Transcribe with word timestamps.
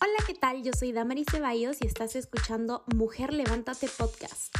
Hola, 0.00 0.14
¿qué 0.28 0.34
tal? 0.34 0.62
Yo 0.62 0.72
soy 0.74 0.92
Damaris 0.92 1.26
Ceballos 1.28 1.78
y 1.80 1.86
estás 1.88 2.14
escuchando 2.14 2.84
Mujer 2.94 3.32
Levántate 3.32 3.88
Podcast. 3.88 4.54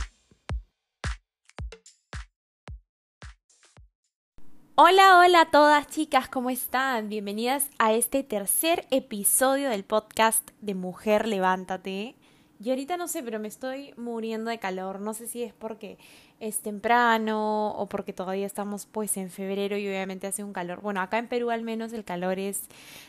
Hola, 4.75 5.21
hola 5.21 5.43
a 5.43 5.51
todas 5.53 5.87
chicas, 5.87 6.29
¿cómo 6.29 6.51
están? 6.51 7.09
Bienvenidas 7.09 7.71
a 7.79 7.93
este 7.93 8.25
tercer 8.25 8.89
episodio 8.91 9.71
del 9.71 9.85
podcast 9.85 10.51
de 10.61 10.75
Mujer 10.75 11.29
Levántate. 11.29 12.17
Y 12.61 12.71
ahorita 12.71 12.97
no 12.97 13.07
sé, 13.07 13.23
pero 13.23 13.39
me 13.39 13.47
estoy 13.47 13.95
muriendo 13.97 14.51
de 14.51 14.59
calor. 14.59 15.01
No 15.01 15.15
sé 15.15 15.29
si 15.29 15.45
es 15.45 15.55
porque 15.55 15.99
es 16.41 16.59
temprano 16.59 17.71
o 17.71 17.89
porque 17.89 18.13
todavía 18.13 18.47
estamos 18.47 18.87
pues 18.87 19.17
en 19.17 19.31
febrero 19.31 19.77
y 19.77 19.87
obviamente 19.87 20.27
hace 20.27 20.43
un 20.43 20.53
calor. 20.53 20.81
Bueno, 20.81 21.01
acá 21.01 21.19
en 21.19 21.29
Perú 21.29 21.51
al 21.51 21.63
menos 21.63 21.93
el 21.93 22.05
calor 22.05 22.41
es 22.41 22.63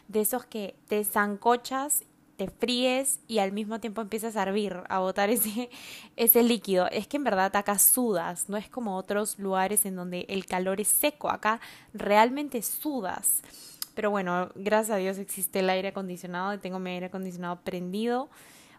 de 0.08 0.22
esos 0.22 0.46
que 0.46 0.76
te 0.88 1.04
zancochas 1.04 2.04
te 2.40 2.50
fríes 2.50 3.20
y 3.28 3.40
al 3.40 3.52
mismo 3.52 3.82
tiempo 3.82 4.00
empiezas 4.00 4.38
a 4.38 4.44
hervir, 4.44 4.82
a 4.88 5.00
botar 5.00 5.30
ese, 5.30 5.70
ese 6.16 6.42
líquido. 6.42 6.88
Es 6.90 7.06
que 7.06 7.18
en 7.18 7.26
verdad 7.26 7.54
acá 7.54 7.78
sudas, 7.78 8.48
no 8.48 8.56
es 8.56 8.70
como 8.70 8.96
otros 8.96 9.38
lugares 9.38 9.86
en 9.86 9.98
donde 9.98 10.26
el 10.30 10.46
calor 10.46 10.80
es 10.80 10.88
seco, 10.88 11.30
acá 11.30 11.60
realmente 11.94 12.62
sudas. 12.62 13.42
Pero 13.94 14.10
bueno, 14.10 14.52
gracias 14.56 14.96
a 14.96 15.00
Dios 15.00 15.18
existe 15.18 15.60
el 15.60 15.70
aire 15.70 15.90
acondicionado 15.90 16.54
y 16.54 16.60
tengo 16.60 16.80
mi 16.80 16.92
aire 16.92 17.08
acondicionado 17.08 17.60
prendido. 17.60 18.30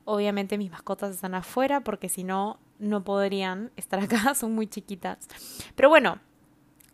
Obviamente 0.07 0.57
mis 0.57 0.71
mascotas 0.71 1.15
están 1.15 1.35
afuera 1.35 1.81
porque 1.81 2.09
si 2.09 2.25
no, 2.25 2.59
no 2.79 3.05
podrían 3.05 3.73
estar 3.77 4.01
acá, 4.01 4.35
son 4.35 4.55
muy 4.55 4.69
chiquitas. 4.69 5.29
Pero 5.77 5.91
bueno, 5.91 6.19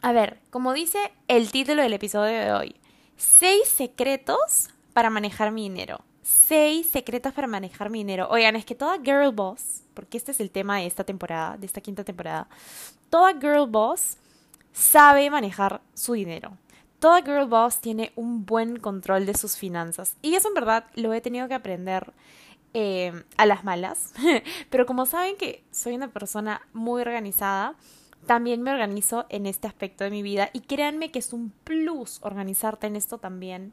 a 0.02 0.10
ver, 0.10 0.40
como 0.50 0.72
dice 0.72 0.98
el 1.28 1.52
título 1.52 1.82
del 1.82 1.92
episodio 1.92 2.40
de 2.40 2.52
hoy, 2.52 2.76
seis 3.16 3.68
secretos 3.68 4.70
para 4.92 5.10
manejar 5.10 5.52
mi 5.52 5.62
dinero 5.62 6.00
seis 6.26 6.90
secretos 6.90 7.32
para 7.32 7.46
manejar 7.46 7.88
mi 7.88 7.98
dinero. 7.98 8.26
Oigan, 8.30 8.56
es 8.56 8.64
que 8.64 8.74
toda 8.74 8.98
girl 8.98 9.32
boss, 9.32 9.82
porque 9.94 10.18
este 10.18 10.32
es 10.32 10.40
el 10.40 10.50
tema 10.50 10.78
de 10.78 10.86
esta 10.86 11.04
temporada, 11.04 11.56
de 11.56 11.66
esta 11.66 11.80
quinta 11.80 12.02
temporada, 12.02 12.48
toda 13.10 13.32
girl 13.34 13.68
boss 13.68 14.16
sabe 14.72 15.30
manejar 15.30 15.80
su 15.94 16.14
dinero. 16.14 16.58
Toda 16.98 17.22
girl 17.22 17.46
boss 17.46 17.80
tiene 17.80 18.12
un 18.16 18.44
buen 18.44 18.78
control 18.78 19.24
de 19.24 19.34
sus 19.34 19.56
finanzas. 19.56 20.16
Y 20.20 20.34
eso 20.34 20.48
en 20.48 20.54
verdad 20.54 20.86
lo 20.94 21.12
he 21.12 21.20
tenido 21.20 21.46
que 21.46 21.54
aprender 21.54 22.12
eh, 22.74 23.12
a 23.36 23.46
las 23.46 23.62
malas. 23.62 24.12
Pero 24.70 24.84
como 24.84 25.06
saben 25.06 25.36
que 25.36 25.62
soy 25.70 25.94
una 25.94 26.08
persona 26.08 26.62
muy 26.72 27.02
organizada, 27.02 27.76
también 28.26 28.62
me 28.62 28.72
organizo 28.72 29.26
en 29.28 29.46
este 29.46 29.68
aspecto 29.68 30.02
de 30.02 30.10
mi 30.10 30.22
vida. 30.22 30.50
Y 30.52 30.62
créanme 30.62 31.12
que 31.12 31.20
es 31.20 31.32
un 31.32 31.50
plus 31.62 32.18
organizarte 32.22 32.88
en 32.88 32.96
esto 32.96 33.18
también 33.18 33.72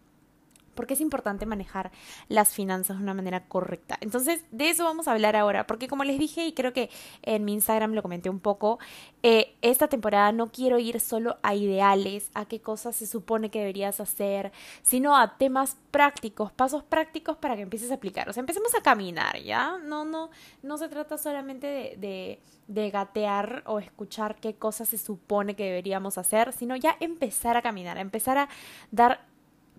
porque 0.73 0.93
es 0.93 1.01
importante 1.01 1.45
manejar 1.45 1.91
las 2.27 2.53
finanzas 2.53 2.97
de 2.97 3.03
una 3.03 3.13
manera 3.13 3.45
correcta. 3.47 3.97
Entonces, 4.01 4.45
de 4.51 4.69
eso 4.69 4.83
vamos 4.83 5.07
a 5.07 5.13
hablar 5.13 5.35
ahora, 5.35 5.67
porque 5.67 5.87
como 5.87 6.03
les 6.03 6.19
dije 6.19 6.45
y 6.45 6.53
creo 6.53 6.73
que 6.73 6.89
en 7.21 7.45
mi 7.45 7.53
Instagram 7.53 7.93
lo 7.93 8.01
comenté 8.01 8.29
un 8.29 8.39
poco, 8.39 8.79
eh, 9.21 9.55
esta 9.61 9.87
temporada 9.87 10.31
no 10.31 10.51
quiero 10.51 10.79
ir 10.79 10.99
solo 10.99 11.37
a 11.43 11.55
ideales, 11.55 12.29
a 12.33 12.45
qué 12.45 12.61
cosas 12.61 12.95
se 12.95 13.07
supone 13.07 13.49
que 13.49 13.59
deberías 13.59 13.99
hacer, 13.99 14.51
sino 14.81 15.17
a 15.17 15.37
temas 15.37 15.77
prácticos, 15.91 16.51
pasos 16.51 16.83
prácticos 16.83 17.37
para 17.37 17.55
que 17.55 17.61
empieces 17.61 17.91
a 17.91 17.95
aplicar. 17.95 18.29
O 18.29 18.33
sea, 18.33 18.41
empecemos 18.41 18.73
a 18.75 18.81
caminar, 18.81 19.39
¿ya? 19.41 19.77
No, 19.77 20.05
no, 20.05 20.29
no 20.61 20.77
se 20.77 20.89
trata 20.89 21.17
solamente 21.17 21.67
de, 21.67 21.95
de, 21.97 22.39
de 22.67 22.89
gatear 22.89 23.63
o 23.65 23.79
escuchar 23.79 24.35
qué 24.35 24.55
cosas 24.55 24.89
se 24.89 24.97
supone 24.97 25.55
que 25.55 25.65
deberíamos 25.65 26.17
hacer, 26.17 26.53
sino 26.53 26.75
ya 26.75 26.95
empezar 26.99 27.57
a 27.57 27.61
caminar, 27.61 27.97
empezar 27.97 28.37
a 28.37 28.49
dar 28.91 29.25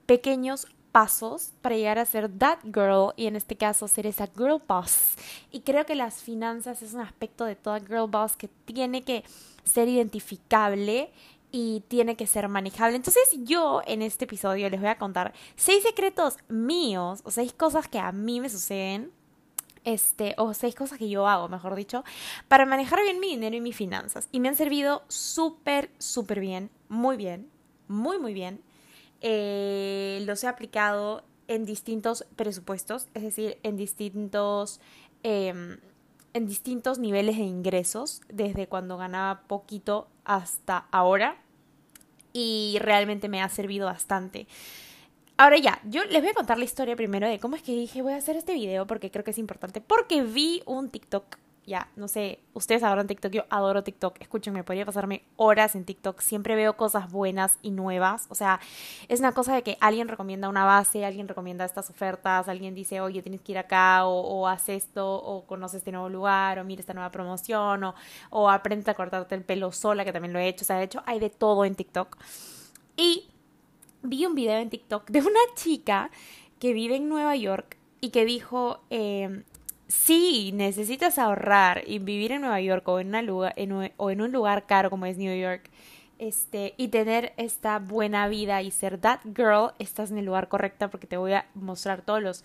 pequeños 0.06 0.66
pasos 0.94 1.50
para 1.60 1.74
llegar 1.74 1.98
a 1.98 2.04
ser 2.04 2.30
that 2.38 2.60
girl 2.62 3.12
y 3.16 3.26
en 3.26 3.34
este 3.34 3.56
caso 3.56 3.88
ser 3.88 4.06
esa 4.06 4.28
girl 4.28 4.62
boss. 4.68 5.16
Y 5.50 5.62
creo 5.62 5.84
que 5.84 5.96
las 5.96 6.22
finanzas 6.22 6.82
es 6.82 6.94
un 6.94 7.00
aspecto 7.00 7.44
de 7.46 7.56
toda 7.56 7.80
girl 7.80 8.08
boss 8.08 8.36
que 8.36 8.46
tiene 8.46 9.02
que 9.02 9.24
ser 9.64 9.88
identificable 9.88 11.10
y 11.50 11.82
tiene 11.88 12.14
que 12.14 12.28
ser 12.28 12.48
manejable. 12.48 12.94
Entonces 12.94 13.28
yo 13.42 13.82
en 13.88 14.02
este 14.02 14.26
episodio 14.26 14.70
les 14.70 14.78
voy 14.78 14.88
a 14.88 14.96
contar 14.96 15.34
seis 15.56 15.82
secretos 15.82 16.36
míos 16.46 17.22
o 17.24 17.32
seis 17.32 17.52
cosas 17.52 17.88
que 17.88 17.98
a 17.98 18.12
mí 18.12 18.40
me 18.40 18.48
suceden. 18.48 19.10
Este, 19.82 20.34
o 20.38 20.54
seis 20.54 20.76
cosas 20.76 20.96
que 20.96 21.10
yo 21.10 21.26
hago, 21.26 21.48
mejor 21.48 21.74
dicho, 21.74 22.04
para 22.46 22.64
manejar 22.66 23.02
bien 23.02 23.20
mi 23.20 23.30
dinero 23.30 23.56
y 23.56 23.60
mis 23.60 23.76
finanzas. 23.76 24.28
Y 24.30 24.38
me 24.38 24.48
han 24.48 24.56
servido 24.56 25.02
súper, 25.08 25.90
súper 25.98 26.38
bien, 26.38 26.70
muy 26.88 27.16
bien, 27.16 27.50
muy, 27.88 28.18
muy 28.18 28.32
bien 28.32 28.62
eh, 29.26 30.22
los 30.26 30.44
he 30.44 30.48
aplicado 30.48 31.24
en 31.48 31.64
distintos 31.64 32.26
presupuestos, 32.36 33.08
es 33.14 33.22
decir, 33.22 33.58
en 33.62 33.78
distintos, 33.78 34.80
em, 35.22 35.78
en 36.34 36.46
distintos 36.46 36.98
niveles 36.98 37.38
de 37.38 37.44
ingresos, 37.44 38.20
desde 38.28 38.66
cuando 38.66 38.98
ganaba 38.98 39.40
poquito 39.46 40.08
hasta 40.24 40.88
ahora, 40.90 41.38
y 42.34 42.76
realmente 42.80 43.30
me 43.30 43.40
ha 43.40 43.48
servido 43.48 43.86
bastante. 43.86 44.46
Ahora 45.38 45.56
ya, 45.56 45.80
yo 45.84 46.04
les 46.04 46.20
voy 46.20 46.30
a 46.30 46.34
contar 46.34 46.58
la 46.58 46.64
historia 46.64 46.94
primero 46.94 47.26
de 47.26 47.38
cómo 47.38 47.56
es 47.56 47.62
que 47.62 47.72
dije 47.72 48.02
voy 48.02 48.12
a 48.12 48.16
hacer 48.16 48.36
este 48.36 48.52
video 48.52 48.86
porque 48.86 49.10
creo 49.10 49.24
que 49.24 49.30
es 49.30 49.38
importante, 49.38 49.80
porque 49.80 50.22
vi 50.22 50.62
un 50.66 50.90
TikTok 50.90 51.24
ya, 51.66 51.88
no 51.96 52.08
sé, 52.08 52.40
ustedes 52.52 52.82
adoran 52.82 53.06
TikTok, 53.06 53.32
yo 53.32 53.44
adoro 53.50 53.82
TikTok, 53.82 54.20
escúchenme, 54.20 54.64
podría 54.64 54.84
pasarme 54.84 55.24
horas 55.36 55.74
en 55.74 55.84
TikTok, 55.84 56.20
siempre 56.20 56.54
veo 56.56 56.76
cosas 56.76 57.10
buenas 57.10 57.58
y 57.62 57.70
nuevas, 57.70 58.26
o 58.28 58.34
sea, 58.34 58.60
es 59.08 59.20
una 59.20 59.32
cosa 59.32 59.54
de 59.54 59.62
que 59.62 59.76
alguien 59.80 60.08
recomienda 60.08 60.48
una 60.48 60.64
base, 60.64 61.04
alguien 61.04 61.28
recomienda 61.28 61.64
estas 61.64 61.90
ofertas, 61.90 62.48
alguien 62.48 62.74
dice, 62.74 63.00
oye, 63.00 63.22
tienes 63.22 63.40
que 63.40 63.52
ir 63.52 63.58
acá, 63.58 64.06
o, 64.06 64.20
o 64.20 64.48
haz 64.48 64.68
esto, 64.68 65.14
o 65.14 65.46
conoce 65.46 65.78
este 65.78 65.92
nuevo 65.92 66.08
lugar, 66.08 66.58
o 66.58 66.64
mira 66.64 66.80
esta 66.80 66.94
nueva 66.94 67.10
promoción, 67.10 67.84
o, 67.84 67.94
o 68.30 68.50
aprende 68.50 68.90
a 68.90 68.94
cortarte 68.94 69.34
el 69.34 69.42
pelo 69.42 69.72
sola, 69.72 70.04
que 70.04 70.12
también 70.12 70.32
lo 70.32 70.38
he 70.38 70.48
hecho, 70.48 70.64
o 70.64 70.66
sea, 70.66 70.76
de 70.76 70.84
hecho 70.84 71.02
hay 71.06 71.18
de 71.18 71.30
todo 71.30 71.64
en 71.64 71.74
TikTok. 71.74 72.16
Y 72.96 73.28
vi 74.02 74.26
un 74.26 74.34
video 74.34 74.58
en 74.58 74.70
TikTok 74.70 75.10
de 75.10 75.20
una 75.20 75.40
chica 75.56 76.10
que 76.60 76.72
vive 76.72 76.96
en 76.96 77.08
Nueva 77.08 77.34
York 77.36 77.78
y 78.00 78.10
que 78.10 78.24
dijo, 78.24 78.80
eh, 78.90 79.42
si 79.88 80.52
necesitas 80.52 81.18
ahorrar 81.18 81.82
y 81.86 81.98
vivir 81.98 82.32
en 82.32 82.42
Nueva 82.42 82.60
York 82.60 82.86
o 82.88 83.00
en, 83.00 83.12
un 84.20 84.32
lugar 84.32 84.66
caro 84.66 84.90
como 84.90 85.06
es 85.06 85.18
New 85.18 85.36
York, 85.38 85.70
este, 86.18 86.74
y 86.76 86.88
tener 86.88 87.32
esta 87.36 87.78
buena 87.78 88.28
vida 88.28 88.62
y 88.62 88.70
ser 88.70 88.98
that 88.98 89.20
girl, 89.24 89.72
estás 89.78 90.10
en 90.10 90.18
el 90.18 90.24
lugar 90.24 90.48
correcto 90.48 90.88
porque 90.90 91.06
te 91.06 91.16
voy 91.16 91.32
a 91.32 91.46
mostrar 91.54 92.02
todos 92.02 92.22
los 92.22 92.44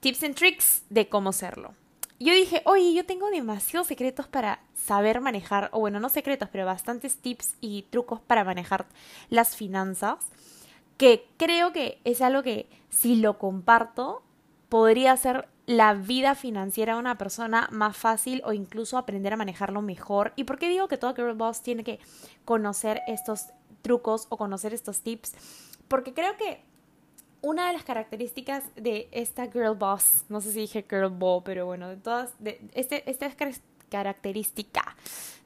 tips 0.00 0.24
and 0.24 0.34
tricks 0.34 0.84
de 0.90 1.08
cómo 1.08 1.32
serlo. 1.32 1.74
Yo 2.18 2.32
dije, 2.32 2.62
oye, 2.66 2.94
yo 2.94 3.04
tengo 3.04 3.30
demasiados 3.30 3.88
secretos 3.88 4.28
para 4.28 4.60
saber 4.74 5.20
manejar, 5.20 5.70
o 5.72 5.80
bueno, 5.80 5.98
no 5.98 6.08
secretos, 6.08 6.48
pero 6.52 6.64
bastantes 6.64 7.16
tips 7.16 7.56
y 7.60 7.82
trucos 7.90 8.20
para 8.20 8.44
manejar 8.44 8.86
las 9.28 9.56
finanzas, 9.56 10.18
que 10.98 11.26
creo 11.36 11.72
que 11.72 12.00
es 12.04 12.20
algo 12.22 12.44
que 12.44 12.68
si 12.90 13.16
lo 13.16 13.38
comparto, 13.38 14.22
podría 14.68 15.16
ser 15.16 15.48
la 15.72 15.94
vida 15.94 16.34
financiera 16.34 16.94
de 16.94 17.00
una 17.00 17.18
persona 17.18 17.68
más 17.72 17.96
fácil 17.96 18.42
o 18.44 18.52
incluso 18.52 18.98
aprender 18.98 19.32
a 19.32 19.36
manejarlo 19.36 19.82
mejor. 19.82 20.32
¿Y 20.36 20.44
por 20.44 20.58
qué 20.58 20.68
digo 20.68 20.88
que 20.88 20.98
toda 20.98 21.14
girl 21.14 21.34
boss 21.34 21.62
tiene 21.62 21.84
que 21.84 21.98
conocer 22.44 23.00
estos 23.06 23.46
trucos 23.82 24.26
o 24.28 24.36
conocer 24.36 24.74
estos 24.74 25.00
tips? 25.00 25.34
Porque 25.88 26.14
creo 26.14 26.36
que 26.36 26.62
una 27.42 27.66
de 27.66 27.72
las 27.72 27.84
características 27.84 28.64
de 28.76 29.08
esta 29.10 29.50
girl 29.50 29.74
boss, 29.74 30.24
no 30.28 30.40
sé 30.40 30.52
si 30.52 30.60
dije 30.60 30.86
girl 30.88 31.10
boss, 31.10 31.42
pero 31.44 31.66
bueno, 31.66 31.88
de 31.88 31.96
todas, 31.96 32.32
de 32.38 32.60
este, 32.74 33.08
esta 33.10 33.28
característica 33.88 34.96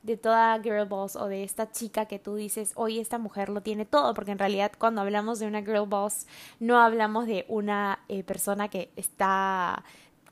de 0.07 0.17
toda 0.17 0.61
girl 0.63 0.87
boss 0.87 1.17
o 1.17 1.27
de 1.27 1.43
esta 1.43 1.73
chica 1.73 2.07
que 2.07 2.21
tú 2.21 2.37
dices, 2.37 2.73
hoy 2.77 3.01
esta 3.01 3.19
mujer 3.19 3.49
lo 3.49 3.61
tiene 3.61 3.85
todo, 3.85 4.15
porque 4.15 4.31
en 4.31 4.39
realidad 4.39 4.73
cuando 4.79 5.01
hablamos 5.01 5.41
de 5.41 5.47
una 5.47 5.63
girl 5.63 5.87
boss 5.87 6.27
no 6.61 6.79
hablamos 6.79 7.27
de 7.27 7.45
una 7.49 7.99
eh, 8.09 8.23
persona 8.23 8.69
que 8.69 8.93
está 8.95 9.83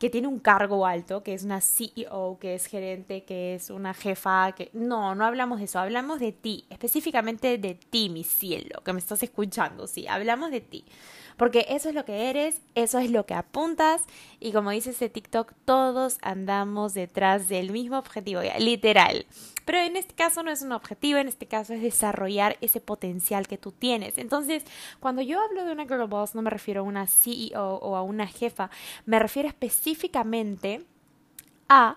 que 0.04 0.10
tiene 0.10 0.28
un 0.28 0.38
cargo 0.38 0.84
alto, 0.84 1.22
que 1.22 1.32
es 1.32 1.44
una 1.44 1.62
CEO, 1.62 2.36
que 2.38 2.54
es 2.54 2.66
gerente, 2.66 3.24
que 3.24 3.54
es 3.54 3.70
una 3.70 3.94
jefa, 3.94 4.52
que 4.52 4.68
no, 4.74 5.14
no 5.14 5.24
hablamos 5.24 5.60
de 5.60 5.64
eso, 5.64 5.78
hablamos 5.78 6.20
de 6.20 6.30
ti, 6.30 6.66
específicamente 6.68 7.56
de 7.56 7.74
ti, 7.74 8.10
mi 8.10 8.22
cielo, 8.22 8.82
que 8.84 8.92
me 8.92 8.98
estás 8.98 9.22
escuchando, 9.22 9.86
sí, 9.86 10.06
hablamos 10.06 10.50
de 10.50 10.60
ti. 10.60 10.84
Porque 11.36 11.66
eso 11.68 11.88
es 11.88 11.94
lo 11.94 12.04
que 12.04 12.30
eres, 12.30 12.60
eso 12.74 12.98
es 12.98 13.10
lo 13.10 13.26
que 13.26 13.34
apuntas 13.34 14.02
y 14.40 14.52
como 14.52 14.70
dice 14.70 14.90
ese 14.90 15.08
TikTok, 15.08 15.52
todos 15.64 16.18
andamos 16.22 16.94
detrás 16.94 17.48
del 17.48 17.72
mismo 17.72 17.98
objetivo, 17.98 18.40
literal. 18.58 19.26
Pero 19.64 19.78
en 19.78 19.96
este 19.96 20.14
caso 20.14 20.42
no 20.42 20.50
es 20.50 20.62
un 20.62 20.72
objetivo, 20.72 21.18
en 21.18 21.28
este 21.28 21.46
caso 21.46 21.72
es 21.72 21.82
desarrollar 21.82 22.56
ese 22.60 22.80
potencial 22.80 23.48
que 23.48 23.58
tú 23.58 23.72
tienes. 23.72 24.18
Entonces, 24.18 24.64
cuando 25.00 25.22
yo 25.22 25.40
hablo 25.40 25.64
de 25.64 25.72
una 25.72 25.86
girl 25.86 26.06
boss, 26.06 26.34
no 26.34 26.42
me 26.42 26.50
refiero 26.50 26.80
a 26.80 26.84
una 26.84 27.06
CEO 27.06 27.76
o 27.76 27.96
a 27.96 28.02
una 28.02 28.26
jefa, 28.26 28.70
me 29.06 29.18
refiero 29.18 29.48
específicamente 29.48 30.84
a 31.68 31.96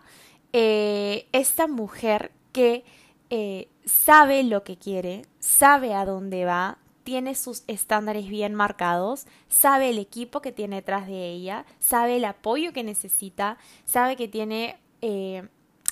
eh, 0.53 1.27
esta 1.33 1.67
mujer 1.67 2.31
que 2.53 2.85
eh, 3.29 3.67
sabe 3.85 4.43
lo 4.43 4.63
que 4.63 4.77
quiere, 4.77 5.23
sabe 5.39 5.93
a 5.93 6.05
dónde 6.05 6.45
va, 6.45 6.77
tiene 7.07 7.35
sus 7.35 7.63
estándares 7.67 8.27
bien 8.27 8.53
marcados, 8.53 9.27
sabe 9.47 9.91
el 9.91 9.97
equipo 9.97 10.41
que 10.41 10.51
tiene 10.51 10.75
detrás 10.75 11.07
de 11.07 11.31
ella, 11.31 11.65
sabe 11.79 12.17
el 12.17 12.25
apoyo 12.25 12.73
que 12.73 12.83
necesita, 12.83 13.57
sabe 13.85 14.17
que 14.17 14.27
tiene 14.27 14.75
eh, 15.01 15.47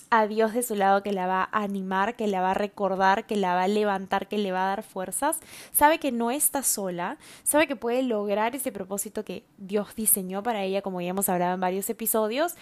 a 0.09 0.27
Dios 0.27 0.53
de 0.53 0.62
su 0.62 0.75
lado 0.75 1.03
que 1.03 1.13
la 1.13 1.25
va 1.25 1.47
a 1.53 1.63
animar, 1.63 2.17
que 2.17 2.27
la 2.27 2.41
va 2.41 2.51
a 2.51 2.53
recordar, 2.53 3.25
que 3.25 3.38
la 3.38 3.56
va 3.56 3.63
a 3.63 3.69
levantar, 3.69 4.27
que 4.27 4.38
le 4.38 4.51
va 4.51 4.65
a 4.65 4.75
dar 4.75 4.83
fuerzas, 4.83 5.39
sabe 5.71 6.00
que 6.00 6.12
no 6.12 6.31
está 6.31 6.63
sola, 6.63 7.18
sabe 7.44 7.65
que 7.65 7.77
puede 7.77 8.03
lograr 8.03 8.53
ese 8.53 8.73
propósito 8.73 9.23
que 9.23 9.45
Dios 9.57 9.95
diseñó 9.95 10.44
para 10.44 10.63
ella, 10.65 10.81
como 10.81 11.00
ya 11.00 11.11
hemos 11.11 11.29
hablado 11.29 11.53
en 11.53 11.61
varios 11.61 11.89
episodios. 11.89 12.56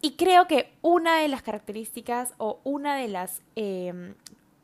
Y 0.00 0.12
creo 0.12 0.46
que 0.46 0.72
una 0.80 1.18
de 1.18 1.28
las 1.28 1.42
características 1.42 2.32
o 2.38 2.60
una 2.64 2.96
de 2.96 3.08
las 3.08 3.42
eh, 3.56 4.14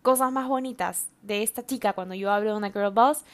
cosas 0.06 0.30
más 0.30 0.46
bonitas 0.46 1.08
de 1.22 1.42
esta 1.42 1.66
chica 1.66 1.92
cuando 1.92 2.14
yo 2.14 2.30
hablo 2.30 2.52
de 2.52 2.56
una 2.56 2.70
girl 2.70 2.92
boss 2.92 3.24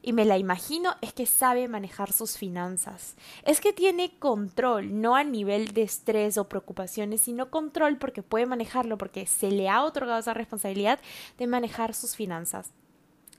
y 0.00 0.12
me 0.12 0.24
la 0.24 0.38
imagino 0.38 0.94
es 1.00 1.12
que 1.12 1.26
sabe 1.26 1.66
manejar 1.66 2.12
sus 2.12 2.38
finanzas. 2.38 3.16
Es 3.42 3.60
que 3.60 3.72
tiene 3.72 4.16
control, 4.16 5.00
no 5.00 5.16
a 5.16 5.24
nivel 5.24 5.74
de 5.74 5.82
estrés 5.82 6.38
o 6.38 6.48
preocupaciones, 6.48 7.22
sino 7.22 7.50
control 7.50 7.98
porque 7.98 8.22
puede 8.22 8.46
manejarlo, 8.46 8.96
porque 8.96 9.26
se 9.26 9.50
le 9.50 9.68
ha 9.68 9.82
otorgado 9.82 10.20
esa 10.20 10.32
responsabilidad 10.32 11.00
de 11.36 11.48
manejar 11.48 11.94
sus 11.94 12.14
finanzas. 12.14 12.70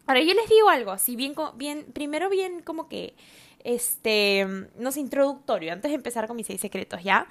Ahora 0.05 0.19
yo 0.19 0.33
les 0.33 0.49
digo 0.49 0.67
algo, 0.67 0.91
así 0.91 1.15
bien, 1.15 1.33
bien, 1.55 1.85
primero 1.93 2.29
bien 2.29 2.61
como 2.61 2.89
que, 2.89 3.15
este, 3.63 4.45
no 4.77 4.91
sé, 4.91 4.99
introductorio, 4.99 5.71
antes 5.71 5.91
de 5.91 5.95
empezar 5.95 6.27
con 6.27 6.35
mis 6.35 6.47
seis 6.47 6.59
secretos, 6.59 7.01
¿ya? 7.01 7.25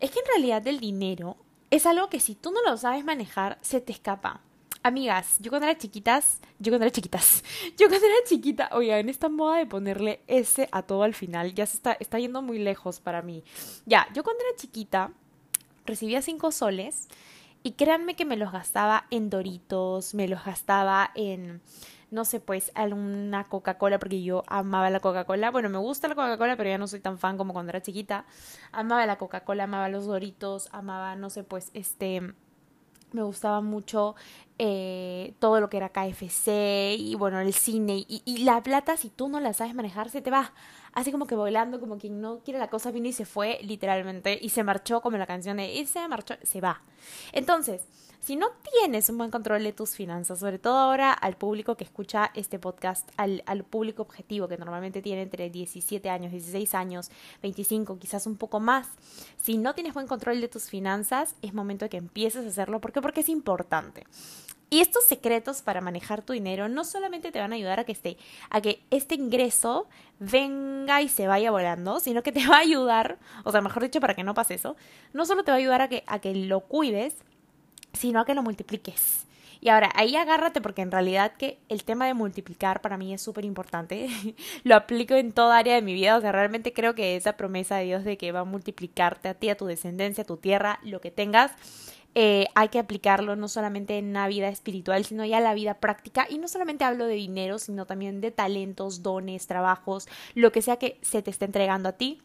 Es 0.00 0.10
que 0.10 0.20
en 0.20 0.26
realidad 0.28 0.66
el 0.66 0.80
dinero 0.80 1.36
es 1.70 1.84
algo 1.84 2.08
que 2.08 2.20
si 2.20 2.34
tú 2.34 2.52
no 2.52 2.62
lo 2.62 2.78
sabes 2.78 3.04
manejar, 3.04 3.58
se 3.60 3.82
te 3.82 3.92
escapa. 3.92 4.40
Amigas, 4.86 5.38
yo 5.40 5.50
cuando 5.50 5.66
era 5.66 5.78
chiquitas, 5.78 6.42
yo 6.58 6.70
cuando 6.70 6.84
era 6.84 6.92
chiquitas, 6.92 7.42
yo 7.78 7.88
cuando 7.88 8.06
era 8.06 8.16
chiquita, 8.28 8.68
oigan, 8.72 9.08
esta 9.08 9.30
moda 9.30 9.56
de 9.56 9.64
ponerle 9.64 10.20
S 10.26 10.68
a 10.70 10.82
todo 10.82 11.04
al 11.04 11.14
final, 11.14 11.54
ya 11.54 11.64
se 11.64 11.78
está, 11.78 11.92
está 11.94 12.18
yendo 12.18 12.42
muy 12.42 12.58
lejos 12.58 13.00
para 13.00 13.22
mí. 13.22 13.42
Ya, 13.86 14.06
yo 14.12 14.22
cuando 14.22 14.44
era 14.46 14.54
chiquita, 14.58 15.10
recibía 15.86 16.20
cinco 16.20 16.52
soles 16.52 17.08
y 17.62 17.72
créanme 17.72 18.14
que 18.14 18.26
me 18.26 18.36
los 18.36 18.52
gastaba 18.52 19.06
en 19.10 19.30
Doritos, 19.30 20.12
me 20.12 20.28
los 20.28 20.44
gastaba 20.44 21.12
en, 21.14 21.62
no 22.10 22.26
sé, 22.26 22.40
pues, 22.40 22.70
alguna 22.74 23.44
Coca-Cola, 23.44 23.98
porque 23.98 24.22
yo 24.22 24.42
amaba 24.48 24.90
la 24.90 25.00
Coca-Cola. 25.00 25.50
Bueno, 25.50 25.70
me 25.70 25.78
gusta 25.78 26.08
la 26.08 26.14
Coca-Cola, 26.14 26.58
pero 26.58 26.68
ya 26.68 26.76
no 26.76 26.88
soy 26.88 27.00
tan 27.00 27.18
fan 27.18 27.38
como 27.38 27.54
cuando 27.54 27.70
era 27.70 27.80
chiquita. 27.80 28.26
Amaba 28.70 29.06
la 29.06 29.16
Coca-Cola, 29.16 29.64
amaba 29.64 29.88
los 29.88 30.04
Doritos, 30.04 30.68
amaba, 30.72 31.16
no 31.16 31.30
sé, 31.30 31.42
pues, 31.42 31.70
este 31.72 32.34
me 33.14 33.22
gustaba 33.22 33.60
mucho 33.60 34.16
eh, 34.58 35.34
todo 35.40 35.60
lo 35.60 35.68
que 35.68 35.78
era 35.78 35.88
KFC 35.88 36.94
y 36.96 37.16
bueno, 37.16 37.40
el 37.40 37.52
cine 37.52 38.04
y, 38.06 38.44
la 38.44 38.62
plata, 38.62 38.96
si 38.96 39.10
tú 39.10 39.28
no 39.28 39.40
la 39.40 39.52
sabes 39.52 39.74
manejar, 39.74 40.10
se 40.10 40.22
te 40.22 40.30
va. 40.30 40.52
Así 40.92 41.10
como 41.10 41.26
que 41.26 41.34
volando, 41.34 41.80
como 41.80 41.98
quien 41.98 42.20
no 42.20 42.38
quiere 42.38 42.60
la 42.60 42.70
cosa, 42.70 42.92
vino 42.92 43.08
y 43.08 43.12
se 43.12 43.24
fue 43.24 43.58
literalmente 43.62 44.38
y 44.40 44.50
se 44.50 44.62
marchó 44.62 45.00
como 45.00 45.16
la 45.16 45.26
canción 45.26 45.56
de 45.56 45.72
y 45.72 45.86
se 45.86 46.06
marchó, 46.06 46.34
se 46.42 46.60
va. 46.60 46.82
Entonces, 47.32 47.82
si 48.24 48.36
no 48.36 48.46
tienes 48.72 49.10
un 49.10 49.18
buen 49.18 49.30
control 49.30 49.64
de 49.64 49.74
tus 49.74 49.90
finanzas, 49.90 50.38
sobre 50.38 50.58
todo 50.58 50.78
ahora 50.78 51.12
al 51.12 51.36
público 51.36 51.76
que 51.76 51.84
escucha 51.84 52.30
este 52.32 52.58
podcast, 52.58 53.10
al, 53.18 53.42
al, 53.44 53.64
público 53.64 54.00
objetivo 54.00 54.48
que 54.48 54.56
normalmente 54.56 55.02
tiene 55.02 55.20
entre 55.20 55.50
17 55.50 56.08
años, 56.08 56.32
16 56.32 56.74
años, 56.74 57.10
25, 57.42 57.98
quizás 57.98 58.26
un 58.26 58.36
poco 58.36 58.60
más, 58.60 58.88
si 59.42 59.58
no 59.58 59.74
tienes 59.74 59.92
buen 59.92 60.06
control 60.06 60.40
de 60.40 60.48
tus 60.48 60.70
finanzas, 60.70 61.34
es 61.42 61.52
momento 61.52 61.84
de 61.84 61.90
que 61.90 61.98
empieces 61.98 62.46
a 62.46 62.48
hacerlo. 62.48 62.80
¿Por 62.80 62.92
qué? 62.92 63.02
Porque 63.02 63.20
es 63.20 63.28
importante. 63.28 64.06
Y 64.74 64.80
estos 64.80 65.04
secretos 65.04 65.62
para 65.62 65.80
manejar 65.80 66.22
tu 66.22 66.32
dinero 66.32 66.68
no 66.68 66.82
solamente 66.82 67.30
te 67.30 67.38
van 67.38 67.52
a 67.52 67.54
ayudar 67.54 67.78
a 67.78 67.84
que, 67.84 67.92
este, 67.92 68.16
a 68.50 68.60
que 68.60 68.80
este 68.90 69.14
ingreso 69.14 69.86
venga 70.18 71.00
y 71.00 71.08
se 71.08 71.28
vaya 71.28 71.52
volando, 71.52 72.00
sino 72.00 72.24
que 72.24 72.32
te 72.32 72.44
va 72.48 72.56
a 72.56 72.62
ayudar, 72.62 73.18
o 73.44 73.52
sea, 73.52 73.60
mejor 73.60 73.84
dicho, 73.84 74.00
para 74.00 74.14
que 74.14 74.24
no 74.24 74.34
pase 74.34 74.54
eso, 74.54 74.74
no 75.12 75.26
solo 75.26 75.44
te 75.44 75.52
va 75.52 75.58
a 75.58 75.60
ayudar 75.60 75.80
a 75.80 75.88
que, 75.88 76.02
a 76.08 76.18
que 76.18 76.34
lo 76.34 76.58
cuides, 76.62 77.14
sino 77.92 78.18
a 78.18 78.24
que 78.24 78.34
lo 78.34 78.42
multipliques. 78.42 79.26
Y 79.60 79.68
ahora, 79.68 79.92
ahí 79.94 80.16
agárrate 80.16 80.60
porque 80.60 80.82
en 80.82 80.90
realidad 80.90 81.34
que 81.38 81.60
el 81.68 81.84
tema 81.84 82.06
de 82.08 82.14
multiplicar 82.14 82.80
para 82.80 82.96
mí 82.96 83.14
es 83.14 83.22
súper 83.22 83.44
importante. 83.44 84.08
lo 84.64 84.74
aplico 84.74 85.14
en 85.14 85.30
toda 85.30 85.56
área 85.56 85.76
de 85.76 85.82
mi 85.82 85.94
vida. 85.94 86.16
O 86.16 86.20
sea, 86.20 86.32
realmente 86.32 86.72
creo 86.72 86.96
que 86.96 87.14
esa 87.14 87.36
promesa 87.36 87.76
de 87.76 87.84
Dios 87.84 88.02
de 88.02 88.18
que 88.18 88.32
va 88.32 88.40
a 88.40 88.44
multiplicarte 88.44 89.28
a 89.28 89.34
ti, 89.34 89.50
a 89.50 89.56
tu 89.56 89.66
descendencia, 89.66 90.22
a 90.22 90.26
tu 90.26 90.36
tierra, 90.36 90.80
lo 90.82 91.00
que 91.00 91.12
tengas, 91.12 91.52
eh, 92.14 92.46
hay 92.54 92.68
que 92.68 92.78
aplicarlo 92.78 93.36
no 93.36 93.48
solamente 93.48 93.98
en 93.98 94.12
la 94.12 94.28
vida 94.28 94.48
espiritual, 94.48 95.04
sino 95.04 95.24
ya 95.24 95.38
en 95.38 95.44
la 95.44 95.54
vida 95.54 95.74
práctica. 95.74 96.26
Y 96.28 96.38
no 96.38 96.48
solamente 96.48 96.84
hablo 96.84 97.06
de 97.06 97.14
dinero, 97.14 97.58
sino 97.58 97.86
también 97.86 98.20
de 98.20 98.30
talentos, 98.30 99.02
dones, 99.02 99.46
trabajos, 99.46 100.08
lo 100.34 100.52
que 100.52 100.62
sea 100.62 100.76
que 100.76 100.98
se 101.02 101.22
te 101.22 101.30
esté 101.30 101.44
entregando 101.44 101.88
a 101.88 101.92
ti 101.92 102.20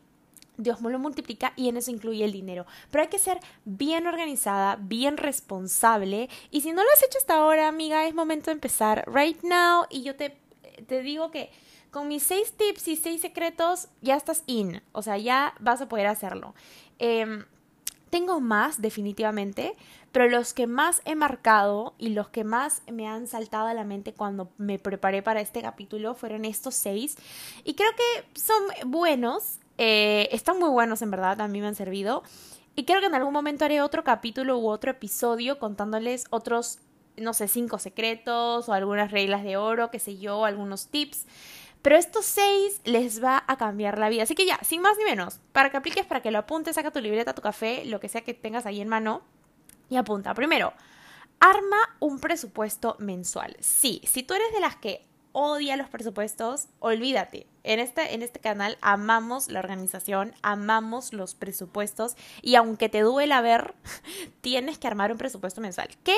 Dios 0.59 0.81
me 0.81 0.91
lo 0.91 0.99
multiplica 0.99 1.53
y 1.55 1.69
en 1.69 1.77
eso 1.77 1.89
incluye 1.89 2.23
el 2.23 2.33
dinero. 2.33 2.65
Pero 2.91 3.03
hay 3.03 3.07
que 3.09 3.17
ser 3.17 3.39
bien 3.63 4.05
organizada, 4.07 4.75
bien 4.75 5.17
responsable. 5.17 6.29
Y 6.51 6.61
si 6.61 6.73
no 6.73 6.83
lo 6.83 6.89
has 6.91 7.01
hecho 7.01 7.17
hasta 7.17 7.35
ahora, 7.35 7.67
amiga, 7.67 8.05
es 8.05 8.13
momento 8.13 8.51
de 8.51 8.55
empezar 8.55 9.05
right 9.07 9.41
now. 9.41 9.85
Y 9.89 10.03
yo 10.03 10.15
te, 10.15 10.35
te 10.85 11.01
digo 11.01 11.31
que 11.31 11.49
con 11.91 12.09
mis 12.09 12.23
seis 12.23 12.51
tips 12.51 12.89
y 12.89 12.97
seis 12.97 13.21
secretos 13.21 13.87
ya 14.01 14.17
estás 14.17 14.43
in. 14.47 14.81
O 14.91 15.01
sea, 15.01 15.17
ya 15.17 15.55
vas 15.59 15.81
a 15.81 15.87
poder 15.87 16.07
hacerlo. 16.07 16.53
Em, 16.99 17.45
tengo 18.09 18.39
más, 18.39 18.81
definitivamente, 18.81 19.75
pero 20.11 20.27
los 20.27 20.53
que 20.53 20.67
más 20.67 21.01
he 21.05 21.15
marcado 21.15 21.93
y 21.97 22.09
los 22.09 22.29
que 22.29 22.43
más 22.43 22.81
me 22.91 23.07
han 23.07 23.27
saltado 23.27 23.67
a 23.67 23.73
la 23.73 23.83
mente 23.83 24.13
cuando 24.13 24.49
me 24.57 24.79
preparé 24.79 25.21
para 25.21 25.41
este 25.41 25.61
capítulo 25.61 26.15
fueron 26.15 26.45
estos 26.45 26.75
seis. 26.75 27.17
Y 27.63 27.75
creo 27.75 27.91
que 27.95 28.39
son 28.39 28.63
buenos 28.89 29.59
eh, 29.81 30.27
están 30.33 30.59
muy 30.59 30.69
buenos, 30.69 31.01
en 31.01 31.09
verdad, 31.09 31.39
a 31.39 31.47
mí 31.47 31.61
me 31.61 31.67
han 31.67 31.73
servido. 31.73 32.21
Y 32.75 32.83
creo 32.83 32.99
que 32.99 33.05
en 33.05 33.15
algún 33.15 33.31
momento 33.31 33.63
haré 33.63 33.81
otro 33.81 34.03
capítulo 34.03 34.57
u 34.57 34.67
otro 34.67 34.91
episodio 34.91 35.57
contándoles 35.57 36.25
otros, 36.31 36.79
no 37.15 37.33
sé, 37.33 37.47
cinco 37.47 37.79
secretos 37.79 38.67
o 38.67 38.73
algunas 38.73 39.09
reglas 39.11 39.41
de 39.41 39.55
oro, 39.55 39.89
qué 39.89 39.99
sé 39.99 40.17
yo, 40.17 40.43
algunos 40.43 40.87
tips. 40.87 41.25
Pero 41.81 41.95
estos 41.95 42.25
seis 42.25 42.81
les 42.83 43.23
va 43.23 43.43
a 43.47 43.57
cambiar 43.57 43.97
la 43.97 44.09
vida. 44.09 44.23
Así 44.23 44.35
que 44.35 44.45
ya, 44.45 44.59
sin 44.63 44.81
más 44.81 44.97
ni 44.97 45.05
menos, 45.05 45.39
para 45.53 45.69
que 45.69 45.77
apliques, 45.77 46.05
para 46.05 46.21
que 46.21 46.31
lo 46.31 46.39
apuntes, 46.39 46.75
saca 46.75 46.91
tu 46.91 46.99
libreta, 46.99 47.33
tu 47.33 47.41
café, 47.41 47.85
lo 47.85 47.99
que 47.99 48.09
sea 48.09 48.21
que 48.21 48.33
tengas 48.33 48.65
ahí 48.65 48.81
en 48.81 48.89
mano 48.89 49.21
y 49.89 49.95
apunta. 49.95 50.33
Primero, 50.33 50.73
arma 51.39 51.77
un 51.99 52.19
presupuesto 52.19 52.95
mensual. 52.99 53.55
Sí, 53.59 54.01
si 54.05 54.23
tú 54.23 54.33
eres 54.33 54.51
de 54.53 54.59
las 54.59 54.75
que 54.75 55.05
odia 55.31 55.77
los 55.77 55.89
presupuestos, 55.89 56.67
olvídate. 56.79 57.47
En 57.63 57.79
este, 57.79 58.13
en 58.13 58.23
este 58.23 58.39
canal 58.39 58.77
amamos 58.81 59.47
la 59.49 59.59
organización, 59.59 60.33
amamos 60.41 61.13
los 61.13 61.35
presupuestos 61.35 62.15
y 62.41 62.55
aunque 62.55 62.89
te 62.89 63.01
duela 63.01 63.41
ver, 63.41 63.75
tienes 64.41 64.77
que 64.77 64.87
armar 64.87 65.11
un 65.11 65.17
presupuesto 65.17 65.61
mensual. 65.61 65.89
¿Qué 66.03 66.17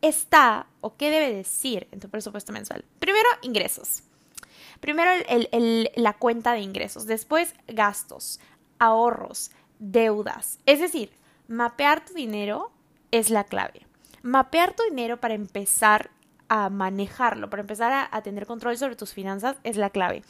está 0.00 0.66
o 0.80 0.96
qué 0.96 1.10
debe 1.10 1.34
decir 1.34 1.88
en 1.90 2.00
tu 2.00 2.08
presupuesto 2.08 2.52
mensual? 2.52 2.84
Primero, 2.98 3.28
ingresos. 3.42 4.04
Primero 4.82 5.12
la 5.94 6.12
cuenta 6.14 6.54
de 6.54 6.60
ingresos, 6.60 7.06
después 7.06 7.54
gastos, 7.68 8.40
ahorros, 8.80 9.52
deudas. 9.78 10.58
Es 10.66 10.80
decir, 10.80 11.12
mapear 11.46 12.04
tu 12.04 12.14
dinero 12.14 12.72
es 13.12 13.30
la 13.30 13.44
clave. 13.44 13.86
Mapear 14.22 14.74
tu 14.74 14.82
dinero 14.82 15.20
para 15.20 15.34
empezar 15.34 16.10
a 16.48 16.68
manejarlo, 16.68 17.48
para 17.48 17.60
empezar 17.60 18.08
a, 18.10 18.22
tener 18.22 18.44
control 18.44 18.76
sobre 18.76 18.96
tus 18.96 19.12
finanzas 19.12 19.56
es 19.62 19.76
la 19.76 19.90
clave. 19.90 20.24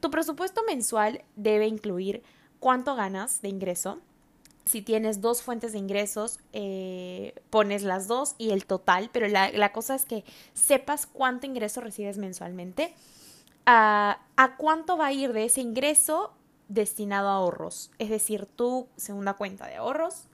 Tu 0.00 0.10
presupuesto 0.10 0.62
mensual 0.66 1.22
debe 1.36 1.66
incluir 1.66 2.22
cuánto 2.60 2.94
ganas 2.94 3.42
de 3.42 3.50
ingreso, 3.50 3.98
si 4.64 4.80
tienes 4.80 5.20
dos 5.20 5.42
fuentes 5.42 5.72
de 5.72 5.78
ingresos, 5.80 6.40
eh, 6.54 7.34
pones 7.50 7.82
las 7.82 8.08
dos 8.08 8.36
y 8.38 8.52
el 8.52 8.64
total, 8.64 9.10
pero 9.12 9.28
la, 9.28 9.72
cosa 9.72 9.94
es 9.94 10.06
que 10.06 10.24
sepas 10.54 11.06
cuánto 11.06 11.46
ingreso 11.46 11.82
recibes 11.82 12.16
mensualmente, 12.16 12.94
a, 13.70 14.54
cuánto 14.56 14.96
va 14.96 15.06
a 15.06 15.12
ir 15.12 15.32
de 15.32 15.44
ese 15.44 15.60
ingreso 15.60 16.32
destinado 16.68 17.28
a 17.28 17.34
ahorros, 17.34 17.90
es 17.98 18.08
decir, 18.10 18.46
tu 18.46 18.88
segunda 18.96 19.34
cuenta 19.34 19.66
de 19.66 19.76
ahorros, 19.76 20.24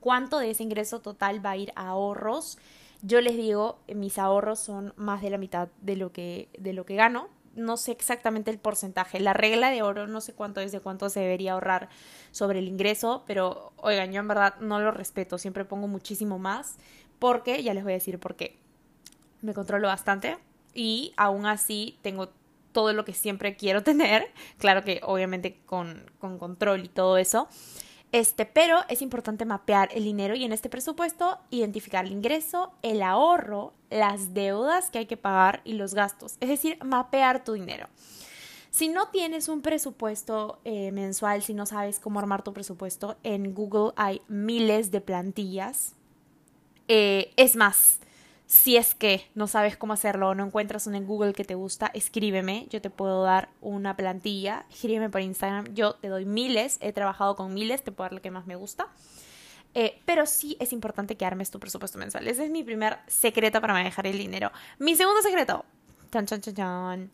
cuánto 0.00 0.38
de 0.38 0.50
ese 0.50 0.62
ingreso 0.62 1.00
total 1.00 1.44
va 1.44 1.50
a 1.50 1.56
ir 1.56 1.72
a 1.76 1.88
ahorros 1.88 2.58
yo 3.06 3.20
les 3.20 3.36
digo, 3.36 3.80
mis 3.94 4.18
ahorros 4.18 4.58
son 4.60 4.94
más 4.96 5.20
de 5.20 5.28
la 5.28 5.36
mitad 5.36 5.68
de 5.82 5.94
lo 5.94 6.10
que, 6.10 6.48
de 6.58 6.72
lo 6.72 6.86
que 6.86 6.96
gano. 6.96 7.28
No 7.54 7.76
sé 7.76 7.92
exactamente 7.92 8.50
el 8.50 8.58
porcentaje. 8.58 9.20
La 9.20 9.34
regla 9.34 9.70
de 9.70 9.82
oro 9.82 10.06
no 10.06 10.22
sé 10.22 10.32
cuánto 10.32 10.62
es 10.62 10.72
de 10.72 10.80
cuánto 10.80 11.10
se 11.10 11.20
debería 11.20 11.52
ahorrar 11.52 11.90
sobre 12.30 12.60
el 12.60 12.66
ingreso, 12.66 13.22
pero 13.26 13.74
oigan, 13.76 14.10
yo 14.10 14.20
en 14.20 14.28
verdad 14.28 14.54
no 14.60 14.80
lo 14.80 14.90
respeto. 14.90 15.36
Siempre 15.36 15.66
pongo 15.66 15.86
muchísimo 15.86 16.38
más 16.38 16.78
porque, 17.18 17.62
ya 17.62 17.74
les 17.74 17.84
voy 17.84 17.92
a 17.92 17.96
decir 17.96 18.18
por 18.18 18.36
qué. 18.36 18.58
Me 19.42 19.52
controlo 19.52 19.88
bastante 19.88 20.38
y 20.74 21.12
aún 21.16 21.46
así 21.46 21.98
tengo 22.02 22.30
todo 22.72 22.92
lo 22.92 23.04
que 23.04 23.14
siempre 23.14 23.56
quiero 23.56 23.82
tener. 23.84 24.32
Claro 24.58 24.82
que 24.82 25.00
obviamente 25.02 25.60
con, 25.66 26.10
con 26.18 26.38
control 26.38 26.84
y 26.84 26.88
todo 26.88 27.16
eso. 27.18 27.48
Este, 28.12 28.46
pero 28.46 28.78
es 28.88 29.02
importante 29.02 29.44
mapear 29.44 29.88
el 29.92 30.04
dinero 30.04 30.36
y 30.36 30.44
en 30.44 30.52
este 30.52 30.68
presupuesto 30.68 31.38
identificar 31.50 32.04
el 32.04 32.12
ingreso, 32.12 32.72
el 32.82 33.02
ahorro, 33.02 33.72
las 33.90 34.34
deudas 34.34 34.88
que 34.90 34.98
hay 34.98 35.06
que 35.06 35.16
pagar 35.16 35.62
y 35.64 35.72
los 35.72 35.94
gastos. 35.94 36.36
Es 36.38 36.48
decir, 36.48 36.78
mapear 36.84 37.42
tu 37.42 37.54
dinero. 37.54 37.88
Si 38.70 38.88
no 38.88 39.08
tienes 39.08 39.48
un 39.48 39.62
presupuesto 39.62 40.60
eh, 40.64 40.92
mensual, 40.92 41.42
si 41.42 41.54
no 41.54 41.66
sabes 41.66 41.98
cómo 41.98 42.20
armar 42.20 42.44
tu 42.44 42.52
presupuesto, 42.52 43.16
en 43.24 43.52
Google 43.52 43.92
hay 43.96 44.20
miles 44.28 44.92
de 44.92 45.00
plantillas. 45.00 45.94
Eh, 46.86 47.32
es 47.36 47.56
más, 47.56 47.98
si 48.54 48.76
es 48.76 48.94
que 48.94 49.28
no 49.34 49.48
sabes 49.48 49.76
cómo 49.76 49.94
hacerlo 49.94 50.28
o 50.28 50.34
no 50.36 50.44
encuentras 50.46 50.86
una 50.86 50.96
en 50.96 51.06
Google 51.06 51.32
que 51.32 51.44
te 51.44 51.56
gusta, 51.56 51.90
escríbeme. 51.92 52.68
Yo 52.70 52.80
te 52.80 52.88
puedo 52.88 53.24
dar 53.24 53.48
una 53.60 53.96
plantilla. 53.96 54.64
Escríbeme 54.70 55.10
por 55.10 55.22
Instagram. 55.22 55.74
Yo 55.74 55.94
te 55.94 56.06
doy 56.06 56.24
miles. 56.24 56.78
He 56.80 56.92
trabajado 56.92 57.34
con 57.34 57.52
miles. 57.52 57.82
Te 57.82 57.90
puedo 57.90 58.04
dar 58.04 58.12
lo 58.12 58.22
que 58.22 58.30
más 58.30 58.46
me 58.46 58.54
gusta. 58.54 58.86
Eh, 59.74 60.00
pero 60.04 60.24
sí 60.24 60.56
es 60.60 60.72
importante 60.72 61.16
que 61.16 61.26
armes 61.26 61.50
tu 61.50 61.58
presupuesto 61.58 61.98
mensual. 61.98 62.28
Ese 62.28 62.44
es 62.44 62.50
mi 62.52 62.62
primer 62.62 63.00
secreto 63.08 63.60
para 63.60 63.72
manejar 63.72 64.06
el 64.06 64.18
dinero. 64.18 64.52
Mi 64.78 64.94
segundo 64.94 65.20
secreto. 65.20 65.64
Chan, 66.12 66.26
chan, 66.26 66.40
chan, 66.40 66.54
chan. 66.54 67.10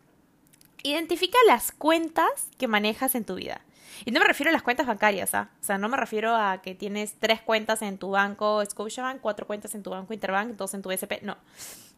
Identifica 0.83 1.39
las 1.47 1.73
cuentas 1.73 2.49
que 2.59 2.69
manejas 2.69 3.15
en 3.15 3.25
tu 3.25 3.37
vida. 3.37 3.63
Y 4.05 4.11
no 4.11 4.21
me 4.21 4.27
refiero 4.27 4.51
a 4.51 4.53
las 4.53 4.63
cuentas 4.63 4.87
bancarias, 4.87 5.35
¿ah? 5.35 5.51
O 5.61 5.65
sea, 5.65 5.79
no 5.79 5.89
me 5.89 5.97
refiero 5.97 6.35
a 6.35 6.61
que 6.63 6.75
tienes 6.75 7.15
tres 7.19 7.41
cuentas 7.41 7.83
en 7.83 7.99
tu 7.99 8.11
banco 8.11 8.65
Scotiabank, 8.65 9.21
cuatro 9.21 9.47
cuentas 9.47 9.75
en 9.75 9.83
tu 9.83 9.91
banco 9.91 10.13
Interbank, 10.13 10.57
dos 10.57 10.75
en 10.75 10.83
tu 10.83 10.91
SP. 10.91 11.21
No. 11.23 11.37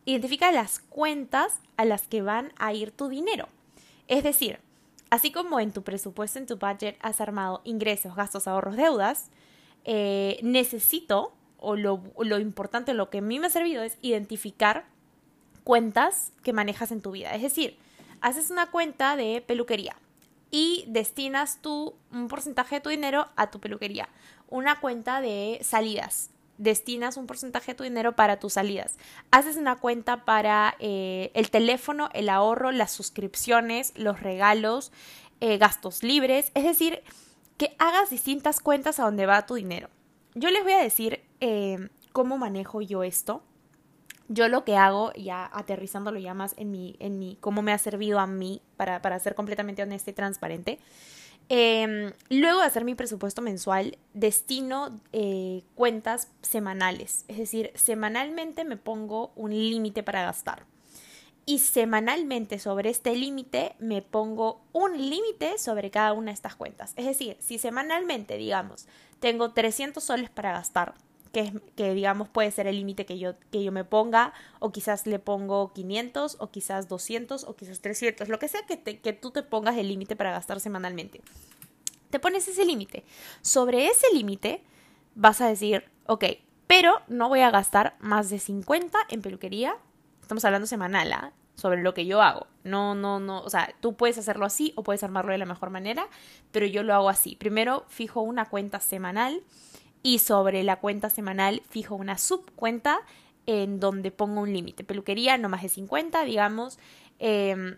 Identifica 0.05 0.51
las 0.51 0.81
cuentas 0.81 1.61
a 1.77 1.85
las 1.85 2.09
que 2.09 2.23
van 2.23 2.53
a 2.57 2.73
ir 2.73 2.91
tu 2.91 3.09
dinero. 3.09 3.49
Es 4.09 4.25
decir, 4.25 4.59
así 5.11 5.31
como 5.31 5.61
en 5.61 5.73
tu 5.73 5.83
presupuesto, 5.83 6.39
en 6.39 6.47
tu 6.47 6.57
budget, 6.57 6.97
has 7.01 7.21
armado 7.21 7.61
ingresos, 7.65 8.17
gastos, 8.17 8.49
ahorros, 8.49 8.77
deudas, 8.77 9.31
eh, 9.85 10.39
necesito, 10.43 11.33
o 11.59 11.77
lo, 11.77 12.03
lo 12.19 12.39
importante, 12.39 12.95
lo 12.95 13.11
que 13.11 13.19
a 13.19 13.23
mí 13.23 13.39
me 13.39 13.47
ha 13.47 13.51
servido 13.51 13.83
es 13.83 13.97
identificar 14.03 14.87
cuentas 15.63 16.33
que 16.43 16.53
manejas 16.53 16.91
en 16.91 17.01
tu 17.01 17.13
vida. 17.13 17.35
Es 17.35 17.43
decir, 17.43 17.79
haces 18.21 18.51
una 18.51 18.71
cuenta 18.71 19.15
de 19.17 19.41
peluquería 19.47 19.97
y 20.53 20.85
destinas 20.87 21.59
tú 21.63 21.97
un 22.13 22.29
porcentaje 22.29 22.77
de 22.77 22.81
tu 22.83 22.91
dinero 22.91 23.27
a 23.35 23.51
tu 23.51 23.59
peluquería. 23.59 24.09
Una 24.49 24.79
cuenta 24.79 25.21
de 25.21 25.59
salidas. 25.63 26.31
Destinas 26.59 27.17
un 27.17 27.27
porcentaje 27.27 27.73
de 27.73 27.75
tu 27.77 27.85
dinero 27.85 28.15
para 28.15 28.39
tus 28.39 28.53
salidas. 28.53 28.99
Haces 29.31 29.57
una 29.57 29.77
cuenta 29.77 30.25
para 30.25 30.77
eh, 30.79 31.33
el 31.35 31.51
teléfono, 31.51 32.11
el 32.13 32.29
ahorro, 32.29 32.71
las 32.71 32.93
suscripciones, 32.93 33.95
los 33.97 34.21
regalos, 34.21 34.93
eh, 35.41 35.57
gastos 35.57 36.03
libres. 36.03 36.53
Es 36.55 36.65
decir, 36.65 37.03
que 37.57 37.75
hagas 37.79 38.11
distintas 38.11 38.61
cuentas 38.61 39.01
a 39.01 39.05
donde 39.05 39.25
va 39.25 39.47
tu 39.47 39.55
dinero. 39.55 39.89
Yo 40.35 40.51
les 40.51 40.63
voy 40.63 40.73
a 40.73 40.83
decir 40.83 41.25
eh, 41.41 41.89
cómo 42.13 42.37
manejo 42.37 42.83
yo 42.83 43.03
esto 43.03 43.43
yo 44.33 44.49
lo 44.49 44.65
que 44.65 44.77
hago, 44.77 45.13
ya 45.15 45.51
aterrizándolo 45.53 46.19
ya 46.19 46.35
más 46.35 46.55
en 46.57 46.71
mi, 46.71 46.97
en 47.01 47.19
mi, 47.19 47.37
cómo 47.41 47.63
me 47.63 47.73
ha 47.73 47.79
servido 47.79 48.19
a 48.19 48.27
mí 48.27 48.63
para, 48.77 49.03
para 49.03 49.19
ser 49.19 49.35
completamente 49.35 49.83
honesta 49.83 50.11
y 50.11 50.15
transparente. 50.15 50.79
Em, 51.49 52.13
luego 52.31 52.61
de 52.61 52.67
hacer 52.67 52.85
mi 52.85 52.95
presupuesto 52.95 53.43
mensual, 53.43 53.99
destino 54.15 55.01
eh, 55.13 55.63
cuentas 55.75 56.29
semanales. 56.41 57.25
Es 57.29 57.37
decir, 57.37 57.73
semanalmente 57.75 58.65
me 58.65 58.77
pongo 58.77 59.33
un 59.37 59.51
límite 59.51 60.03
para 60.03 60.25
gastar. 60.25 60.65
Y 61.45 61.59
semanalmente 61.59 62.59
sobre 62.59 62.89
este 62.89 63.17
límite 63.17 63.75
me 63.81 64.01
pongo 64.01 64.63
un 64.73 64.97
límite 64.97 65.59
sobre 65.59 65.91
cada 65.91 66.13
una 66.13 66.31
de 66.31 66.35
estas 66.35 66.55
cuentas. 66.55 66.95
Es 66.97 67.05
decir, 67.05 67.37
si 67.41 67.59
semanalmente, 67.59 68.37
digamos, 68.37 68.87
tengo 69.19 69.53
300 69.53 70.03
soles 70.03 70.31
para 70.31 70.53
gastar, 70.53 70.95
que, 71.33 71.95
digamos 71.95 72.29
puede 72.29 72.51
ser 72.51 72.67
el 72.67 72.77
límite 72.77 73.07
que 73.07 73.19
yo, 73.19 73.35
que 73.51 73.65
yo 73.65 73.73
me 73.73 73.85
ponga, 73.85 74.33
o 74.61 74.71
quizás 74.71 75.07
le 75.07 75.19
pongo 75.19 75.73
500, 75.73 76.37
o 76.39 76.51
quizás 76.51 76.89
200, 76.89 77.45
o 77.45 77.57
quizás 77.57 77.81
300, 77.81 78.29
lo 78.29 78.39
que 78.39 78.49
sea 78.49 78.63
que, 78.67 78.81
que 78.81 79.13
tú 79.13 79.31
te 79.31 79.43
pongas 79.43 79.77
el 79.77 79.89
límite 79.89 80.17
para 80.17 80.33
gastar 80.33 80.61
semanalmente. 80.61 81.21
Te 82.11 82.21
pones 82.21 82.47
ese 82.47 82.65
límite. 82.65 83.05
Sobre 83.41 83.87
ese 83.87 84.07
límite 84.13 84.63
vas 85.15 85.41
a 85.41 85.49
decir, 85.49 85.85
ok, 86.07 86.25
pero 86.67 87.01
no 87.09 87.29
voy 87.29 87.41
a 87.41 87.51
gastar 87.51 87.97
más 88.01 88.31
de 88.31 88.39
50 88.39 88.99
en 89.09 89.23
peluquería. 89.23 89.77
Estamos 90.21 90.45
hablando 90.45 90.67
semanal, 90.67 91.13
¿ah? 91.13 91.33
sobre 91.55 91.83
lo 91.83 91.95
que 91.95 92.07
yo 92.07 92.23
hago. 92.23 92.47
No, 92.65 92.95
no, 92.95 93.21
no, 93.21 93.41
o 93.43 93.51
sea, 93.51 93.75
tú 93.81 93.95
puedes 93.95 94.19
hacerlo 94.19 94.47
así 94.47 94.73
o 94.77 94.83
puedes 94.83 95.03
armarlo 95.03 95.33
de 95.33 95.39
la 95.39 95.47
mejor 95.47 95.71
manera, 95.71 96.07
pero 96.51 96.67
yo 96.67 96.83
lo 96.83 96.95
hago 96.95 97.09
así. 97.09 97.37
Primero 97.37 97.85
fijo 97.89 98.21
una 98.21 98.49
cuenta 98.49 98.81
semanal 98.81 99.43
y 100.03 100.19
sobre 100.19 100.63
la 100.63 100.77
cuenta 100.77 101.11
semanal 101.11 101.63
fijo 101.69 101.95
una 101.95 102.19
subcuenta 102.19 103.01
en 103.47 103.81
donde 103.81 104.11
pongo 104.11 104.41
un 104.41 104.53
límite. 104.53 104.85
Peluquería 104.85 105.39
no 105.39 105.49
más 105.49 105.63
de 105.63 105.69
50, 105.69 106.25
digamos. 106.25 106.79
Em, 107.19 107.77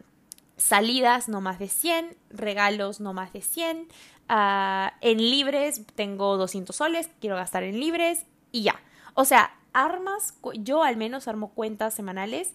salidas 0.56 1.28
no 1.28 1.40
más 1.40 1.58
de 1.58 1.68
100, 1.68 2.16
regalos 2.30 3.00
no 3.00 3.12
más 3.12 3.32
de 3.32 3.42
100. 3.42 3.88
Ah, 4.28 4.94
en 5.00 5.18
libres 5.18 5.82
tengo 5.94 6.36
200 6.36 6.74
soles, 6.74 7.10
quiero 7.20 7.36
gastar 7.36 7.62
en 7.62 7.78
libres 7.80 8.26
y 8.52 8.62
ya. 8.62 8.80
O 9.14 9.24
sea, 9.24 9.56
armas, 9.72 10.34
yo 10.54 10.82
al 10.82 10.96
menos 10.96 11.28
armo 11.28 11.50
cuentas 11.50 11.94
semanales, 11.94 12.52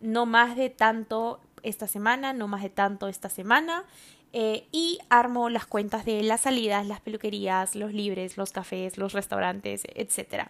no 0.00 0.26
más 0.26 0.56
de 0.56 0.70
tanto 0.70 1.40
esta 1.62 1.86
semana, 1.86 2.32
no 2.32 2.48
más 2.48 2.62
de 2.62 2.70
tanto 2.70 3.06
esta 3.06 3.28
semana. 3.28 3.84
Eh, 4.32 4.66
y 4.72 4.98
armo 5.10 5.50
las 5.50 5.66
cuentas 5.66 6.04
de 6.04 6.22
las 6.22 6.42
salidas, 6.42 6.86
las 6.86 7.00
peluquerías, 7.00 7.74
los 7.76 7.92
libres, 7.92 8.36
los 8.36 8.50
cafés, 8.50 8.96
los 8.96 9.12
restaurantes, 9.12 9.82
etc. 9.94 10.48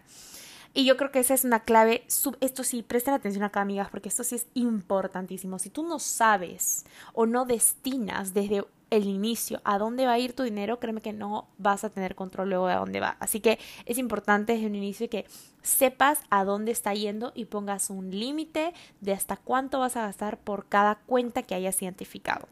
Y 0.74 0.84
yo 0.84 0.96
creo 0.96 1.10
que 1.10 1.18
esa 1.18 1.34
es 1.34 1.44
una 1.44 1.60
clave. 1.60 2.04
Esto 2.40 2.64
sí, 2.64 2.82
presten 2.82 3.14
atención 3.14 3.44
acá, 3.44 3.60
amigas, 3.60 3.88
porque 3.90 4.08
esto 4.08 4.24
sí 4.24 4.36
es 4.36 4.46
importantísimo. 4.54 5.58
Si 5.58 5.68
tú 5.68 5.82
no 5.82 5.98
sabes 5.98 6.84
o 7.12 7.26
no 7.26 7.44
destinas 7.44 8.32
desde 8.34 8.64
el 8.90 9.06
inicio 9.06 9.60
a 9.64 9.78
dónde 9.78 10.06
va 10.06 10.12
a 10.12 10.18
ir 10.18 10.34
tu 10.34 10.42
dinero, 10.42 10.78
créeme 10.78 11.00
que 11.00 11.12
no 11.12 11.48
vas 11.58 11.82
a 11.82 11.90
tener 11.90 12.14
control 12.14 12.50
luego 12.50 12.66
de 12.66 12.74
a 12.74 12.78
dónde 12.78 13.00
va. 13.00 13.16
Así 13.20 13.40
que 13.40 13.58
es 13.86 13.98
importante 13.98 14.52
desde 14.52 14.66
un 14.66 14.74
inicio 14.74 15.08
que 15.08 15.26
sepas 15.62 16.20
a 16.30 16.44
dónde 16.44 16.72
está 16.72 16.94
yendo 16.94 17.32
y 17.34 17.46
pongas 17.46 17.90
un 17.90 18.10
límite 18.10 18.74
de 19.00 19.12
hasta 19.12 19.36
cuánto 19.36 19.80
vas 19.80 19.96
a 19.96 20.02
gastar 20.02 20.38
por 20.38 20.66
cada 20.66 20.96
cuenta 20.96 21.42
que 21.42 21.54
hayas 21.54 21.80
identificado. 21.82 22.48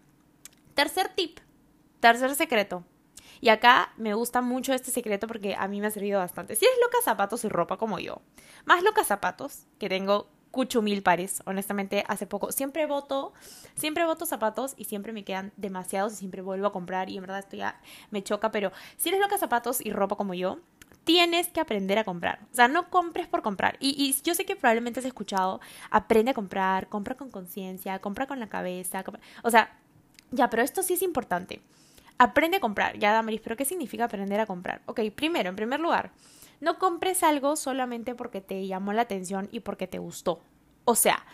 Tercer 0.74 1.08
tip, 1.14 1.38
tercer 2.00 2.34
secreto. 2.34 2.84
Y 3.40 3.48
acá 3.48 3.92
me 3.96 4.14
gusta 4.14 4.42
mucho 4.42 4.74
este 4.74 4.90
secreto 4.90 5.26
porque 5.26 5.54
a 5.54 5.66
mí 5.66 5.80
me 5.80 5.86
ha 5.86 5.90
servido 5.90 6.18
bastante. 6.18 6.56
Si 6.56 6.64
eres 6.64 6.78
loca 6.82 6.98
zapatos 7.02 7.44
y 7.44 7.48
ropa 7.48 7.78
como 7.78 7.98
yo, 7.98 8.20
más 8.66 8.82
loca 8.82 9.02
zapatos, 9.02 9.66
que 9.78 9.88
tengo 9.88 10.28
cucho 10.50 10.82
mil 10.82 11.02
pares, 11.02 11.42
honestamente, 11.46 12.04
hace 12.08 12.26
poco. 12.26 12.52
Siempre 12.52 12.86
voto, 12.86 13.32
siempre 13.74 14.04
voto 14.04 14.26
zapatos 14.26 14.74
y 14.76 14.84
siempre 14.84 15.12
me 15.12 15.24
quedan 15.24 15.52
demasiados 15.56 16.12
y 16.14 16.16
siempre 16.16 16.42
vuelvo 16.42 16.66
a 16.66 16.72
comprar 16.72 17.08
y 17.08 17.16
en 17.16 17.22
verdad 17.22 17.38
esto 17.38 17.56
ya 17.56 17.80
me 18.10 18.22
choca, 18.22 18.50
pero 18.50 18.72
si 18.96 19.08
eres 19.08 19.20
loca 19.20 19.38
zapatos 19.38 19.80
y 19.84 19.92
ropa 19.92 20.16
como 20.16 20.34
yo, 20.34 20.58
tienes 21.04 21.48
que 21.48 21.60
aprender 21.60 21.98
a 21.98 22.04
comprar. 22.04 22.40
O 22.52 22.54
sea, 22.54 22.68
no 22.68 22.90
compres 22.90 23.26
por 23.26 23.42
comprar. 23.42 23.76
Y, 23.80 23.90
y 23.90 24.14
yo 24.22 24.34
sé 24.34 24.44
que 24.44 24.56
probablemente 24.56 25.00
has 25.00 25.06
escuchado, 25.06 25.60
aprende 25.90 26.32
a 26.32 26.34
comprar, 26.34 26.88
compra 26.88 27.16
con 27.16 27.30
conciencia, 27.30 27.98
compra 28.00 28.26
con 28.26 28.40
la 28.40 28.48
cabeza. 28.48 29.04
O 29.42 29.50
sea, 29.50 29.78
ya, 30.30 30.50
pero 30.50 30.62
esto 30.62 30.82
sí 30.82 30.94
es 30.94 31.02
importante. 31.02 31.60
Aprende 32.18 32.58
a 32.58 32.60
comprar. 32.60 32.98
Ya, 32.98 33.12
Damaris, 33.12 33.40
pero 33.40 33.56
¿qué 33.56 33.64
significa 33.64 34.04
aprender 34.04 34.40
a 34.40 34.46
comprar? 34.46 34.82
Ok, 34.86 35.00
primero, 35.14 35.48
en 35.48 35.56
primer 35.56 35.80
lugar, 35.80 36.12
no 36.60 36.78
compres 36.78 37.22
algo 37.22 37.56
solamente 37.56 38.14
porque 38.14 38.40
te 38.40 38.66
llamó 38.66 38.92
la 38.92 39.02
atención 39.02 39.48
y 39.50 39.60
porque 39.60 39.86
te 39.86 39.98
gustó. 39.98 40.40
O 40.84 40.94
sea, 40.94 41.24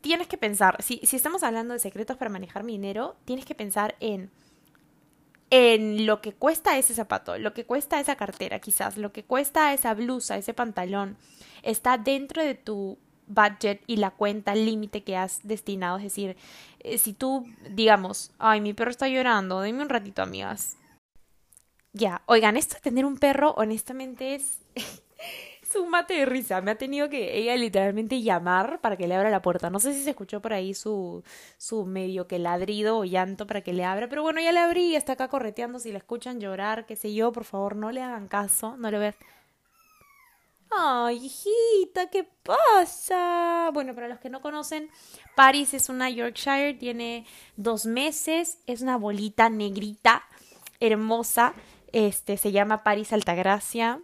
tienes 0.00 0.26
que 0.26 0.36
pensar, 0.36 0.82
si, 0.82 1.00
si 1.04 1.16
estamos 1.16 1.42
hablando 1.42 1.74
de 1.74 1.80
secretos 1.80 2.16
para 2.16 2.30
manejar 2.30 2.64
mi 2.64 2.72
dinero, 2.72 3.16
tienes 3.24 3.44
que 3.44 3.54
pensar 3.54 3.94
en 4.00 4.30
en 5.50 6.04
lo 6.06 6.20
que 6.20 6.32
cuesta 6.32 6.78
ese 6.78 6.94
zapato, 6.94 7.38
lo 7.38 7.54
que 7.54 7.64
cuesta 7.64 8.00
esa 8.00 8.16
cartera 8.16 8.58
quizás, 8.58 8.96
lo 8.96 9.12
que 9.12 9.22
cuesta 9.22 9.72
esa 9.72 9.94
blusa, 9.94 10.36
ese 10.36 10.52
pantalón, 10.52 11.16
está 11.62 11.96
dentro 11.96 12.42
de 12.42 12.56
tu 12.56 12.98
budget 13.26 13.82
y 13.86 13.96
la 13.96 14.10
cuenta 14.10 14.54
límite 14.54 15.04
que 15.04 15.16
has 15.16 15.46
destinado. 15.46 15.98
Es 15.98 16.04
decir, 16.04 16.36
eh, 16.84 16.98
si 16.98 17.14
tú, 17.14 17.46
digamos, 17.70 18.30
ay, 18.38 18.60
mi 18.60 18.74
perro 18.74 18.90
está 18.90 19.08
llorando, 19.08 19.60
denme 19.60 19.82
un 19.82 19.88
ratito, 19.88 20.22
amigas. 20.22 20.76
Ya, 21.92 22.22
oigan, 22.26 22.56
esto 22.56 22.74
de 22.74 22.80
tener 22.82 23.06
un 23.06 23.16
perro, 23.18 23.54
honestamente, 23.56 24.34
es, 24.34 24.58
es 25.62 25.76
un 25.76 25.90
mate 25.90 26.14
de 26.14 26.26
risa. 26.26 26.60
Me 26.60 26.72
ha 26.72 26.74
tenido 26.76 27.08
que 27.08 27.38
ella 27.38 27.56
literalmente 27.56 28.20
llamar 28.20 28.80
para 28.80 28.96
que 28.96 29.08
le 29.08 29.14
abra 29.14 29.30
la 29.30 29.42
puerta. 29.42 29.70
No 29.70 29.80
sé 29.80 29.94
si 29.94 30.02
se 30.02 30.10
escuchó 30.10 30.42
por 30.42 30.52
ahí 30.52 30.74
su, 30.74 31.22
su 31.56 31.86
medio 31.86 32.26
que 32.26 32.38
ladrido 32.38 32.98
o 32.98 33.04
llanto 33.04 33.46
para 33.46 33.62
que 33.62 33.72
le 33.72 33.84
abra, 33.84 34.08
pero 34.08 34.22
bueno, 34.22 34.40
ya 34.40 34.52
le 34.52 34.60
abrí 34.60 34.94
está 34.94 35.14
acá 35.14 35.28
correteando. 35.28 35.78
Si 35.78 35.90
la 35.92 35.98
escuchan 35.98 36.40
llorar, 36.40 36.84
qué 36.86 36.96
sé 36.96 37.14
yo, 37.14 37.32
por 37.32 37.44
favor, 37.44 37.76
no 37.76 37.92
le 37.92 38.02
hagan 38.02 38.28
caso, 38.28 38.76
no 38.76 38.90
le 38.90 38.98
vean. 38.98 39.14
Ay, 40.76 41.26
hijita, 41.26 42.10
¿qué 42.10 42.28
pasa? 42.42 43.70
Bueno, 43.72 43.94
para 43.94 44.08
los 44.08 44.18
que 44.18 44.28
no 44.28 44.40
conocen, 44.40 44.90
Paris 45.36 45.72
es 45.72 45.88
una 45.88 46.10
Yorkshire, 46.10 46.74
tiene 46.74 47.26
dos 47.56 47.86
meses, 47.86 48.58
es 48.66 48.82
una 48.82 48.96
bolita 48.96 49.48
negrita, 49.48 50.24
hermosa. 50.80 51.54
Este 51.92 52.36
se 52.36 52.50
llama 52.50 52.82
Paris 52.82 53.12
Altagracia. 53.12 54.00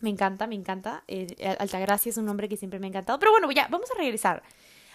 Me 0.00 0.10
encanta, 0.10 0.48
me 0.48 0.56
encanta. 0.56 1.04
Eh, 1.06 1.56
Altagracia 1.60 2.10
es 2.10 2.16
un 2.16 2.24
nombre 2.24 2.48
que 2.48 2.56
siempre 2.56 2.80
me 2.80 2.86
ha 2.86 2.88
encantado. 2.88 3.18
Pero 3.20 3.30
bueno, 3.30 3.50
ya, 3.52 3.68
vamos 3.70 3.90
a 3.92 3.98
regresar. 3.98 4.42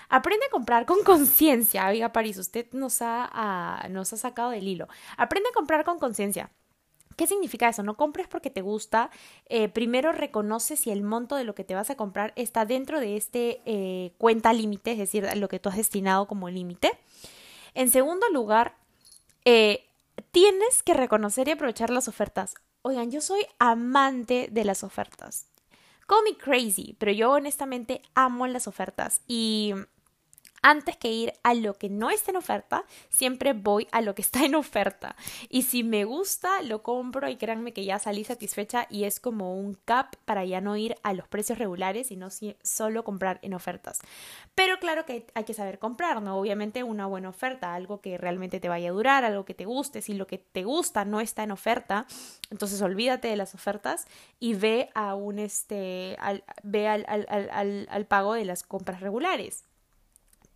Aprende 0.09 0.45
a 0.45 0.49
comprar 0.49 0.85
con 0.85 1.03
conciencia. 1.03 1.87
Oiga, 1.87 2.11
París, 2.11 2.37
usted 2.37 2.67
nos 2.73 3.01
ha, 3.01 3.87
nos 3.89 4.11
ha 4.11 4.17
sacado 4.17 4.49
del 4.49 4.67
hilo. 4.67 4.87
Aprende 5.15 5.49
a 5.49 5.53
comprar 5.53 5.85
con 5.85 5.99
conciencia. 5.99 6.51
¿Qué 7.17 7.25
significa 7.25 7.67
eso? 7.67 7.81
No 7.81 7.97
compres 7.97 8.27
porque 8.27 8.51
te 8.51 8.61
gusta. 8.61 9.09
Eh, 9.47 9.69
primero 9.69 10.11
reconoce 10.11 10.77
si 10.77 10.91
el 10.91 11.01
monto 11.01 11.35
de 11.35 11.45
lo 11.45 11.55
que 11.55 11.63
te 11.63 11.73
vas 11.73 11.89
a 11.89 11.97
comprar 11.97 12.31
está 12.35 12.63
dentro 12.63 12.99
de 12.99 13.17
este 13.17 13.59
eh, 13.65 14.13
cuenta 14.19 14.53
límite, 14.53 14.91
es 14.91 14.99
decir, 14.99 15.27
lo 15.35 15.49
que 15.49 15.59
tú 15.59 15.69
has 15.69 15.77
destinado 15.77 16.27
como 16.27 16.47
límite. 16.47 16.91
En 17.73 17.89
segundo 17.89 18.29
lugar, 18.29 18.75
eh, 19.45 19.87
tienes 20.29 20.83
que 20.83 20.93
reconocer 20.93 21.47
y 21.47 21.51
aprovechar 21.51 21.89
las 21.89 22.07
ofertas. 22.07 22.53
Oigan, 22.83 23.09
yo 23.09 23.19
soy 23.19 23.41
amante 23.57 24.49
de 24.51 24.63
las 24.63 24.83
ofertas. 24.83 25.47
Call 26.05 26.23
me 26.23 26.37
crazy, 26.37 26.95
pero 26.99 27.11
yo 27.11 27.31
honestamente 27.31 28.03
amo 28.13 28.45
las 28.45 28.67
ofertas 28.67 29.21
y 29.27 29.73
antes 30.67 30.97
que 30.97 31.09
ir 31.09 31.33
a 31.43 31.53
lo 31.53 31.75
que 31.75 31.87
no 31.87 32.09
está 32.09 32.31
en 32.31 32.37
oferta, 32.37 32.83
siempre 33.09 33.53
voy 33.53 33.87
a 33.93 34.01
lo 34.01 34.15
que 34.15 34.21
está 34.21 34.43
en 34.43 34.53
oferta. 34.53 35.15
Y 35.47 35.61
si 35.61 35.81
me 35.81 36.03
gusta, 36.03 36.61
lo 36.61 36.83
compro 36.83 37.29
y 37.29 37.37
créanme 37.37 37.71
que 37.71 37.85
ya 37.85 37.99
salí 37.99 38.25
satisfecha 38.25 38.85
y 38.89 39.05
es 39.05 39.21
como 39.21 39.55
un 39.55 39.75
cap 39.85 40.17
para 40.25 40.43
ya 40.43 40.59
no 40.59 40.75
ir 40.75 40.97
a 41.03 41.13
los 41.13 41.25
precios 41.29 41.57
regulares, 41.57 42.07
sino 42.07 42.27
solo 42.63 43.05
comprar 43.05 43.39
en 43.43 43.53
ofertas. 43.53 43.99
Pero 44.55 44.77
claro 44.79 45.05
que 45.05 45.25
hay 45.35 45.45
que 45.45 45.53
saber 45.53 45.79
comprar, 45.79 46.21
¿no? 46.21 46.37
Obviamente 46.37 46.83
una 46.83 47.05
buena 47.05 47.29
oferta, 47.29 47.73
algo 47.73 48.01
que 48.01 48.17
realmente 48.17 48.59
te 48.59 48.67
vaya 48.67 48.89
a 48.89 48.91
durar, 48.93 49.23
algo 49.23 49.45
que 49.45 49.53
te 49.53 49.63
guste. 49.63 50.01
Si 50.01 50.15
lo 50.15 50.27
que 50.27 50.37
te 50.37 50.65
gusta 50.65 51.05
no 51.05 51.21
está 51.21 51.43
en 51.43 51.51
oferta, 51.51 52.07
entonces 52.49 52.81
olvídate 52.81 53.29
de 53.29 53.37
las 53.37 53.55
ofertas 53.55 54.05
y 54.37 54.55
ve 54.55 54.89
a 54.95 55.15
un 55.15 55.39
este, 55.39 56.17
ve 56.63 56.89
al, 56.89 57.05
al, 57.07 57.87
al 57.89 58.05
pago 58.05 58.33
de 58.33 58.43
las 58.43 58.63
compras 58.63 58.99
regulares 58.99 59.63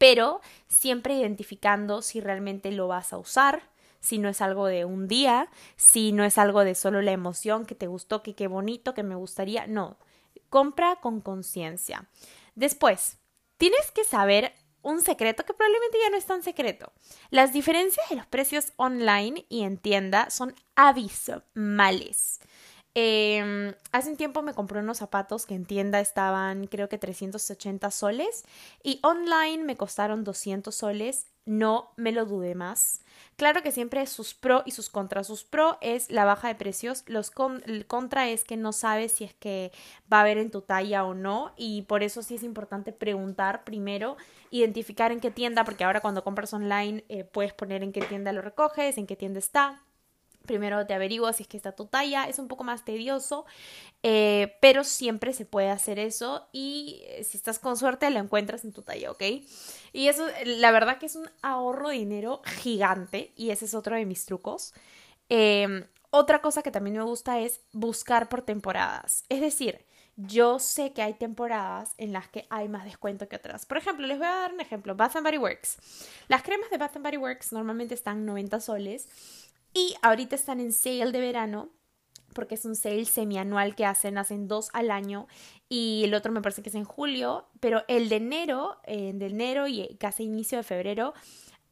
pero 0.02 0.42
siempre 0.68 1.14
identificando 1.14 2.02
si 2.02 2.22
realmente 2.22 2.72
lo 2.72 2.88
vas 2.88 3.14
a 3.14 3.20
usar, 3.20 3.70
si 4.00 4.18
no 4.18 4.30
es 4.30 4.42
algo 4.42 4.66
de 4.66 4.84
un 4.84 5.08
día, 5.08 5.48
si 5.76 6.12
no 6.12 6.24
es 6.24 6.40
algo 6.40 6.64
de 6.64 6.74
solo 6.74 7.04
la 7.04 7.12
emoción 7.12 7.68
que 7.68 7.76
te 7.76 7.86
gustó, 7.86 8.24
que 8.24 8.34
qué 8.34 8.48
bonito, 8.48 8.96
que 8.96 9.04
me 9.04 9.14
gustaría, 9.14 9.68
no, 9.68 10.00
compra 10.50 10.96
con 10.96 11.22
conciencia. 11.22 12.10
Después, 12.56 13.20
tienes 13.58 13.92
que 13.92 14.04
saber 14.04 14.56
un 14.82 15.02
secreto 15.02 15.46
que 15.46 15.54
probablemente 15.54 16.00
ya 16.04 16.10
no 16.10 16.18
es 16.18 16.26
tan 16.26 16.42
secreto. 16.42 16.92
Las 17.30 17.54
diferencias 17.54 18.10
de 18.10 18.16
los 18.16 18.26
precios 18.26 18.74
online 18.78 19.46
y 19.50 19.62
en 19.62 19.78
tienda 19.78 20.32
son 20.32 20.56
abismales. 20.74 22.40
Eh, 22.94 23.74
hace 23.94 24.10
un 24.10 24.18
tiempo 24.18 24.42
me 24.42 24.54
compré 24.54 24.80
unos 24.80 24.98
zapatos 24.98 25.46
que 25.46 25.56
en 25.56 25.66
tienda 25.66 26.02
estaban 26.02 26.68
creo 26.68 26.90
que 26.90 26.98
380 26.98 27.90
soles 27.90 28.44
y 28.84 29.00
online 29.02 29.64
me 29.64 29.78
costaron 29.78 30.24
200 30.24 30.74
soles. 30.76 31.28
No 31.44 31.92
me 31.96 32.12
lo 32.12 32.26
dudé 32.26 32.54
más. 32.54 33.02
Claro 33.36 33.64
que 33.64 33.72
siempre 33.72 34.06
sus 34.06 34.36
pro 34.36 34.62
y 34.66 34.72
sus 34.72 34.92
contras. 34.92 35.26
Sus 35.26 35.44
pro 35.44 35.80
es 35.82 36.12
la 36.12 36.24
baja 36.24 36.50
de 36.50 36.56
precios. 36.56 37.04
Los 37.08 37.32
el 37.66 37.88
contra 37.88 38.30
es 38.30 38.44
que 38.44 38.58
no 38.58 38.72
sabes 38.74 39.14
si 39.14 39.24
es 39.24 39.34
que 39.34 39.72
va 40.12 40.18
a 40.18 40.22
haber 40.22 40.38
en 40.38 40.52
tu 40.52 40.62
talla 40.62 41.04
o 41.04 41.16
no. 41.16 41.52
Y 41.58 41.82
por 41.84 42.04
eso 42.04 42.22
sí 42.22 42.36
es 42.36 42.44
importante 42.44 42.94
preguntar 42.94 43.64
primero, 43.64 44.18
identificar 44.52 45.12
en 45.12 45.20
qué 45.20 45.32
tienda, 45.32 45.64
porque 45.66 45.84
ahora 45.84 46.02
cuando 46.02 46.24
compras 46.24 46.54
online 46.54 47.04
eh, 47.10 47.24
puedes 47.24 47.54
poner 47.54 47.82
en 47.82 47.92
qué 47.92 48.02
tienda 48.02 48.32
lo 48.34 48.44
recoges, 48.44 49.00
en 49.00 49.08
qué 49.08 49.16
tienda 49.16 49.40
está 49.40 49.82
Primero 50.46 50.86
te 50.86 50.94
averiguas 50.94 51.38
si 51.38 51.44
es 51.44 51.50
que 51.50 51.58
está 51.58 51.74
tu 51.74 51.86
talla, 51.86 52.26
es 52.26 52.40
un 52.40 52.48
poco 52.48 52.64
más 52.64 52.84
tedioso, 52.84 53.46
eh, 54.04 54.58
pero 54.62 54.84
siempre 54.84 55.34
se 55.34 55.46
puede 55.46 55.70
hacer 55.70 56.00
eso 56.00 56.48
y 56.52 57.02
eh, 57.06 57.24
si 57.24 57.38
estás 57.38 57.60
con 57.60 57.78
suerte 57.78 58.10
lo 58.10 58.20
encuentras 58.20 58.66
en 58.66 58.74
tu 58.74 58.82
talla, 58.82 59.12
¿ok? 59.12 59.24
Y 59.94 60.08
eso, 60.08 60.26
la 60.46 60.72
verdad 60.72 60.98
que 60.98 61.06
es 61.06 61.16
un 61.16 61.30
ahorro 61.42 61.90
de 61.90 61.96
dinero 61.96 62.42
gigante 62.62 63.34
y 63.36 63.52
ese 63.52 63.66
es 63.66 63.74
otro 63.74 63.96
de 63.96 64.06
mis 64.06 64.26
trucos. 64.26 64.74
Em, 65.30 65.86
otra 66.10 66.42
cosa 66.42 66.64
que 66.64 66.72
también 66.72 66.98
me 66.98 67.04
gusta 67.04 67.40
es 67.40 67.62
buscar 67.72 68.28
por 68.28 68.42
temporadas, 68.42 69.24
es 69.30 69.42
decir, 69.42 69.86
yo 70.18 70.60
sé 70.60 70.94
que 70.94 71.02
hay 71.02 71.14
temporadas 71.14 71.94
en 71.98 72.14
las 72.14 72.28
que 72.28 72.46
hay 72.50 72.68
más 72.68 72.84
descuento 72.84 73.28
que 73.28 73.38
otras. 73.38 73.66
Por 73.66 73.78
ejemplo, 73.78 74.06
les 74.06 74.18
voy 74.18 74.28
a 74.28 74.32
dar 74.32 74.54
un 74.54 74.60
ejemplo, 74.60 74.96
Bath 74.96 75.16
Body 75.22 75.38
Works. 75.38 75.78
Las 76.28 76.44
cremas 76.44 76.70
de 76.70 76.78
Bath 76.78 76.98
Body 77.00 77.18
Works 77.18 77.54
normalmente 77.54 77.94
están 77.94 78.26
90 78.26 78.60
soles 78.60 79.08
y 79.74 79.96
ahorita 80.02 80.36
están 80.36 80.60
en 80.60 80.74
sale 80.74 81.12
de 81.12 81.20
verano 81.20 81.70
porque 82.34 82.56
es 82.56 82.66
un 82.66 82.76
sale 82.76 83.06
semianual 83.06 83.76
que 83.76 83.86
hacen, 83.86 84.18
hacen 84.18 84.48
dos 84.48 84.70
al 84.74 84.92
año 84.92 85.28
y 85.70 86.02
el 86.06 86.14
otro 86.14 86.32
me 86.32 86.42
parece 86.42 86.62
que 86.62 86.70
es 86.70 86.76
en 86.76 86.86
julio, 86.86 87.50
pero 87.60 87.84
el 87.88 88.10
de 88.10 88.18
enero, 88.18 88.78
eh, 88.86 89.12
de 89.14 89.28
enero 89.28 89.68
y 89.68 89.96
casi 90.00 90.24
inicio 90.24 90.58
de 90.58 90.64
febrero, 90.64 91.14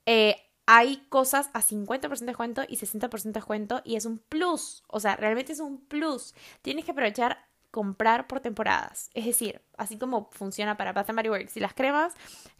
eh, 0.05 0.35
hay 0.65 0.97
cosas 1.09 1.49
a 1.53 1.62
50% 1.62 2.19
de 2.19 2.25
descuento 2.27 2.62
y 2.67 2.77
60% 2.77 3.23
de 3.23 3.31
descuento 3.31 3.81
y 3.83 3.95
es 3.95 4.05
un 4.05 4.19
plus, 4.19 4.83
o 4.88 4.99
sea, 4.99 5.15
realmente 5.15 5.53
es 5.53 5.59
un 5.59 5.83
plus. 5.88 6.35
Tienes 6.62 6.85
que 6.85 6.91
aprovechar 6.91 7.48
comprar 7.71 8.27
por 8.27 8.39
temporadas. 8.39 9.10
Es 9.13 9.25
decir, 9.25 9.62
así 9.77 9.97
como 9.97 10.29
funciona 10.32 10.77
para 10.77 10.93
Bath 10.93 11.13
Body 11.13 11.29
Works 11.29 11.58
y 11.58 11.60
las 11.60 11.73
cremas, 11.73 12.13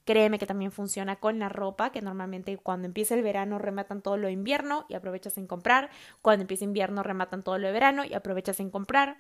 créeme 0.06 0.40
que 0.40 0.46
también 0.46 0.72
funciona 0.72 1.18
con 1.18 1.40
la 1.40 1.50
ropa, 1.50 1.92
que 1.92 2.02
normalmente 2.02 2.58
cuando 2.58 2.86
empieza 2.86 3.16
el 3.16 3.24
verano 3.24 3.60
rematan 3.60 4.02
todo 4.02 4.18
lo 4.18 4.28
de 4.28 4.34
invierno 4.34 4.86
y 4.90 4.96
aprovechas 4.96 5.38
en 5.38 5.48
comprar. 5.48 5.90
Cuando 6.22 6.42
empieza 6.42 6.64
invierno 6.64 7.04
rematan 7.04 7.44
todo 7.44 7.58
lo 7.58 7.68
de 7.68 7.74
verano 7.74 8.06
y 8.06 8.14
aprovechas 8.14 8.60
en 8.60 8.70
comprar. 8.70 9.18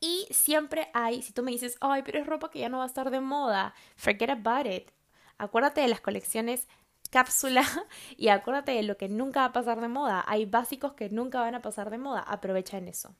Y 0.00 0.26
siempre 0.30 0.90
hay, 0.94 1.22
si 1.22 1.32
tú 1.32 1.42
me 1.42 1.50
dices, 1.50 1.76
ay, 1.80 2.02
pero 2.04 2.18
es 2.18 2.26
ropa 2.26 2.50
que 2.50 2.60
ya 2.60 2.68
no 2.68 2.78
va 2.78 2.84
a 2.84 2.88
estar 2.88 3.10
de 3.10 3.20
moda, 3.20 3.74
forget 3.96 4.30
about 4.30 4.66
it. 4.66 4.90
Acuérdate 5.38 5.80
de 5.80 5.88
las 5.88 6.00
colecciones 6.00 6.68
cápsula 7.10 7.64
y 8.16 8.28
acuérdate 8.28 8.72
de 8.72 8.82
lo 8.82 8.96
que 8.96 9.08
nunca 9.08 9.40
va 9.40 9.46
a 9.46 9.52
pasar 9.52 9.80
de 9.80 9.88
moda. 9.88 10.24
Hay 10.26 10.46
básicos 10.46 10.92
que 10.94 11.10
nunca 11.10 11.40
van 11.40 11.54
a 11.54 11.62
pasar 11.62 11.90
de 11.90 11.98
moda. 11.98 12.20
Aprovecha 12.20 12.78
en 12.78 12.88
eso. 12.88 13.14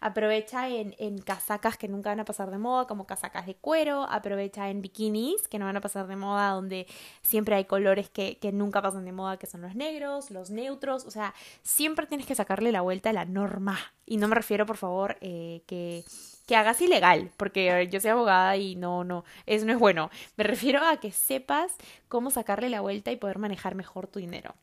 Aprovecha 0.00 0.68
en, 0.68 0.94
en, 0.98 1.18
casacas 1.18 1.76
que 1.76 1.88
nunca 1.88 2.10
van 2.10 2.20
a 2.20 2.24
pasar 2.24 2.50
de 2.50 2.58
moda, 2.58 2.86
como 2.86 3.06
casacas 3.06 3.46
de 3.46 3.56
cuero. 3.56 4.04
Aprovecha 4.04 4.70
en 4.70 4.80
bikinis 4.80 5.48
que 5.48 5.58
no 5.58 5.66
van 5.66 5.76
a 5.76 5.80
pasar 5.80 6.06
de 6.06 6.16
moda, 6.16 6.50
donde 6.50 6.86
siempre 7.22 7.54
hay 7.56 7.64
colores 7.64 8.08
que, 8.08 8.38
que 8.38 8.52
nunca 8.52 8.80
pasan 8.80 9.04
de 9.04 9.12
moda, 9.12 9.36
que 9.36 9.46
son 9.46 9.60
los 9.60 9.74
negros, 9.74 10.30
los 10.30 10.50
neutros. 10.50 11.04
O 11.04 11.10
sea, 11.10 11.34
siempre 11.62 12.06
tienes 12.06 12.26
que 12.26 12.34
sacarle 12.34 12.72
la 12.72 12.80
vuelta 12.80 13.10
a 13.10 13.12
la 13.12 13.24
norma. 13.24 13.78
Y 14.06 14.16
no 14.16 14.28
me 14.28 14.36
refiero, 14.36 14.64
por 14.66 14.76
favor, 14.76 15.18
eh, 15.20 15.62
que 15.66 16.04
que 16.48 16.56
hagas 16.56 16.80
ilegal, 16.80 17.30
porque 17.36 17.88
yo 17.92 18.00
soy 18.00 18.10
abogada 18.10 18.56
y 18.56 18.74
no, 18.74 19.04
no, 19.04 19.24
eso 19.44 19.66
no 19.66 19.72
es 19.72 19.78
bueno. 19.78 20.10
Me 20.38 20.44
refiero 20.44 20.82
a 20.82 20.96
que 20.96 21.12
sepas 21.12 21.72
cómo 22.08 22.30
sacarle 22.30 22.70
la 22.70 22.80
vuelta 22.80 23.12
y 23.12 23.16
poder 23.16 23.38
manejar 23.38 23.74
mejor 23.74 24.06
tu 24.06 24.18
dinero. 24.18 24.54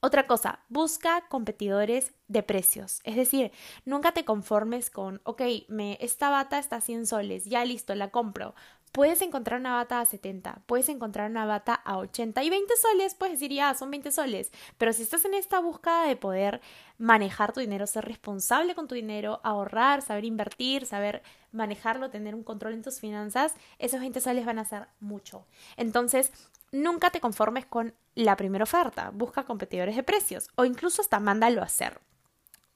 Otra 0.00 0.28
cosa, 0.28 0.60
busca 0.68 1.24
competidores 1.28 2.12
de 2.28 2.44
precios. 2.44 3.00
Es 3.02 3.16
decir, 3.16 3.50
nunca 3.84 4.12
te 4.12 4.24
conformes 4.24 4.90
con, 4.90 5.20
ok, 5.24 5.42
me, 5.66 5.98
esta 6.00 6.30
bata 6.30 6.60
está 6.60 6.76
a 6.76 6.80
100 6.80 7.08
soles, 7.08 7.46
ya 7.46 7.64
listo, 7.64 7.96
la 7.96 8.12
compro. 8.12 8.54
Puedes 8.98 9.22
encontrar 9.22 9.60
una 9.60 9.76
bata 9.76 10.00
a 10.00 10.04
70, 10.04 10.62
puedes 10.66 10.88
encontrar 10.88 11.30
una 11.30 11.46
bata 11.46 11.72
a 11.72 11.98
80 11.98 12.42
y 12.42 12.50
20 12.50 12.74
soles, 12.82 13.14
puedes 13.14 13.34
decir 13.34 13.52
ya, 13.52 13.72
son 13.74 13.92
20 13.92 14.10
soles. 14.10 14.50
Pero 14.76 14.92
si 14.92 15.04
estás 15.04 15.24
en 15.24 15.34
esta 15.34 15.60
búsqueda 15.60 16.02
de 16.02 16.16
poder 16.16 16.60
manejar 16.98 17.52
tu 17.52 17.60
dinero, 17.60 17.86
ser 17.86 18.06
responsable 18.06 18.74
con 18.74 18.88
tu 18.88 18.96
dinero, 18.96 19.38
ahorrar, 19.44 20.02
saber 20.02 20.24
invertir, 20.24 20.84
saber 20.84 21.22
manejarlo, 21.52 22.10
tener 22.10 22.34
un 22.34 22.42
control 22.42 22.72
en 22.72 22.82
tus 22.82 22.98
finanzas, 22.98 23.54
esos 23.78 24.00
20 24.00 24.20
soles 24.20 24.44
van 24.44 24.58
a 24.58 24.64
ser 24.64 24.88
mucho. 24.98 25.46
Entonces, 25.76 26.32
nunca 26.72 27.10
te 27.10 27.20
conformes 27.20 27.66
con 27.66 27.94
la 28.16 28.36
primera 28.36 28.64
oferta, 28.64 29.12
busca 29.14 29.44
competidores 29.44 29.94
de 29.94 30.02
precios 30.02 30.48
o 30.56 30.64
incluso 30.64 31.02
hasta 31.02 31.20
mándalo 31.20 31.62
a 31.62 31.66
hacer. 31.66 32.00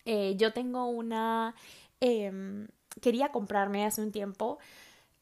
Eh, 0.04 0.36
yo 0.36 0.52
tengo 0.52 0.86
una... 0.86 1.56
Em, 1.98 2.68
quería 3.00 3.30
comprarme 3.32 3.84
hace 3.84 4.02
un 4.02 4.12
tiempo 4.12 4.60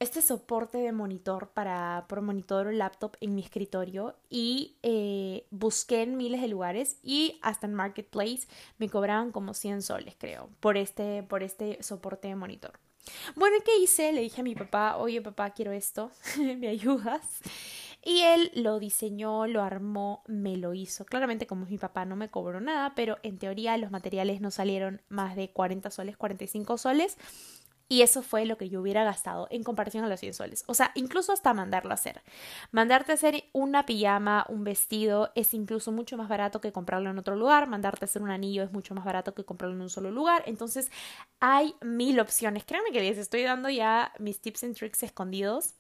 este 0.01 0.23
soporte 0.23 0.79
de 0.79 0.93
monitor 0.93 1.51
para 1.51 2.07
por 2.09 2.23
monitor 2.23 2.67
o 2.67 2.73
laptop 2.73 3.17
en 3.21 3.35
mi 3.35 3.43
escritorio 3.43 4.17
y 4.31 4.79
eh, 4.83 5.47
busqué 5.51 6.03
en 6.03 6.17
miles 6.17 6.41
de 6.41 6.49
lugares 6.49 6.99
y 7.03 7.39
hasta 7.43 7.67
en 7.67 7.75
Marketplace 7.75 8.49
me 8.79 8.89
cobraban 8.89 9.31
como 9.31 9.53
100 9.53 9.83
soles 9.83 10.17
creo 10.19 10.49
por 10.61 10.79
este, 10.79 11.23
por 11.23 11.43
este 11.43 11.83
soporte 11.83 12.29
de 12.29 12.35
monitor. 12.35 12.81
Bueno, 13.35 13.57
¿qué 13.65 13.77
hice? 13.79 14.13
Le 14.13 14.23
dije 14.23 14.41
a 14.41 14.45
mi 14.45 14.55
papá, 14.55 14.97
oye 14.97 15.21
papá, 15.21 15.51
quiero 15.51 15.73
esto, 15.73 16.11
¿me 16.59 16.69
ayudas? 16.69 17.41
Y 18.03 18.21
él 18.21 18.51
lo 18.55 18.79
diseñó, 18.79 19.47
lo 19.47 19.63
armó, 19.63 20.23
me 20.27 20.57
lo 20.57 20.73
hizo. 20.73 21.05
Claramente 21.05 21.47
como 21.47 21.65
es 21.65 21.71
mi 21.71 21.79
papá 21.79 22.07
no 22.07 22.17
me 22.17 22.31
cobró 22.31 22.61
nada, 22.61 22.95
pero 22.95 23.19
en 23.23 23.39
teoría 23.39 23.77
los 23.77 23.91
materiales 23.91 24.41
no 24.41 24.51
salieron 24.51 25.03
más 25.11 25.37
de 25.37 25.51
40 25.51 25.91
soles, 25.91 26.17
45 26.17 26.79
soles 26.79 27.19
Y 27.93 28.03
eso 28.03 28.23
fue 28.23 28.47
lo 28.47 28.57
que 28.57 28.69
yo 28.69 28.81
hubiera 28.81 29.03
gastado 29.03 29.49
en 29.51 29.65
comparación 29.65 30.05
a 30.05 30.09
los 30.09 30.21
100 30.21 30.35
soles. 30.35 30.65
O 30.69 30.75
sea, 30.75 30.93
incluso 30.95 31.33
hasta 31.33 31.53
mandarlo 31.53 31.91
a 31.91 31.95
hacer. 31.95 32.23
Mandarte 32.71 33.11
a 33.11 33.17
hacer 33.17 33.43
una 33.53 33.85
pijama, 33.85 34.47
un 34.49 34.63
vestido, 34.63 35.33
es 35.35 35.55
incluso 35.55 35.91
mucho 35.91 36.17
más 36.17 36.29
barato 36.29 36.61
que 36.61 36.71
comprarlo 36.71 37.11
en 37.11 37.19
otro 37.19 37.35
lugar. 37.35 37.69
Mandarte 37.69 38.05
a 38.05 38.07
hacer 38.07 38.23
un 38.23 38.31
anillo 38.31 38.63
es 38.63 38.71
mucho 38.71 38.95
más 38.95 39.05
barato 39.05 39.35
que 39.35 39.45
comprarlo 39.45 39.75
en 39.75 39.83
un 39.83 39.91
solo 39.91 40.13
lugar. 40.13 40.45
Entonces, 40.47 40.89
hay 41.41 41.75
mil 41.81 42.21
opciones. 42.21 42.65
Créanme 42.65 42.93
que 42.93 43.01
les 43.01 43.19
estoy 43.19 43.43
dando 43.43 43.69
ya 43.69 44.13
mis 44.21 44.41
tips 44.41 44.63
and 44.63 44.77
tricks 44.77 45.03
escondidos 45.03 45.75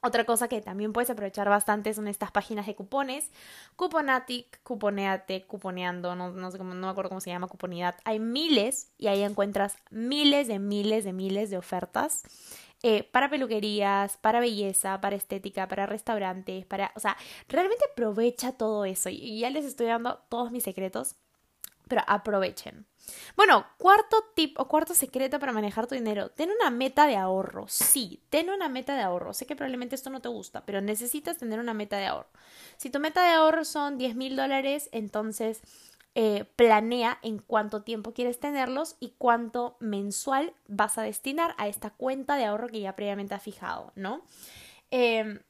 otra 0.00 0.24
cosa 0.24 0.46
que 0.46 0.60
también 0.60 0.92
puedes 0.92 1.10
aprovechar 1.10 1.48
bastante 1.48 1.92
son 1.92 2.06
estas 2.06 2.30
páginas 2.30 2.66
de 2.66 2.76
cupones. 2.76 3.30
Cuponatic, 3.74 4.62
Cuponeate, 4.62 5.44
Cuponeando, 5.46 6.14
no, 6.14 6.30
no, 6.30 6.50
sé 6.50 6.58
cómo, 6.58 6.74
no 6.74 6.86
me 6.86 6.90
acuerdo 6.90 7.08
cómo 7.08 7.20
se 7.20 7.30
llama, 7.30 7.48
Cuponidad. 7.48 7.96
Hay 8.04 8.20
miles 8.20 8.92
y 8.96 9.08
ahí 9.08 9.22
encuentras 9.22 9.76
miles 9.90 10.46
de 10.46 10.60
miles 10.60 11.04
de 11.04 11.12
miles 11.12 11.50
de 11.50 11.58
ofertas. 11.58 12.22
Eh, 12.84 13.02
para 13.10 13.28
peluquerías, 13.28 14.18
para 14.18 14.38
belleza, 14.38 15.00
para 15.00 15.16
estética, 15.16 15.66
para 15.66 15.86
restaurantes, 15.86 16.64
para... 16.64 16.92
O 16.94 17.00
sea, 17.00 17.16
realmente 17.48 17.84
aprovecha 17.90 18.52
todo 18.52 18.84
eso. 18.84 19.08
Y 19.08 19.40
ya 19.40 19.50
les 19.50 19.64
estoy 19.64 19.86
dando 19.86 20.18
todos 20.28 20.52
mis 20.52 20.62
secretos, 20.62 21.16
pero 21.88 22.02
aprovechen. 22.06 22.86
Bueno, 23.36 23.66
cuarto 23.78 24.16
tip 24.34 24.58
o 24.58 24.68
cuarto 24.68 24.94
secreto 24.94 25.38
para 25.38 25.52
manejar 25.52 25.86
tu 25.86 25.94
dinero. 25.94 26.30
Ten 26.30 26.50
una 26.50 26.70
meta 26.70 27.06
de 27.06 27.16
ahorro. 27.16 27.66
Sí, 27.68 28.22
ten 28.30 28.50
una 28.50 28.68
meta 28.68 28.94
de 28.94 29.02
ahorro. 29.02 29.32
Sé 29.32 29.46
que 29.46 29.56
probablemente 29.56 29.94
esto 29.94 30.10
no 30.10 30.20
te 30.20 30.28
gusta, 30.28 30.64
pero 30.64 30.80
necesitas 30.80 31.38
tener 31.38 31.58
una 31.58 31.74
meta 31.74 31.96
de 31.96 32.06
ahorro. 32.06 32.28
Si 32.76 32.90
tu 32.90 33.00
meta 33.00 33.22
de 33.22 33.30
ahorro 33.30 33.64
son 33.64 33.98
10 33.98 34.14
mil 34.14 34.36
dólares, 34.36 34.88
entonces 34.92 35.62
eh, 36.14 36.44
planea 36.56 37.18
en 37.22 37.38
cuánto 37.38 37.82
tiempo 37.82 38.12
quieres 38.12 38.40
tenerlos 38.40 38.96
y 39.00 39.14
cuánto 39.18 39.76
mensual 39.80 40.52
vas 40.66 40.98
a 40.98 41.02
destinar 41.02 41.54
a 41.58 41.68
esta 41.68 41.90
cuenta 41.90 42.36
de 42.36 42.44
ahorro 42.44 42.68
que 42.68 42.80
ya 42.80 42.96
previamente 42.96 43.34
has 43.34 43.42
fijado, 43.42 43.92
¿no? 43.94 44.22
Eh, 44.90 45.40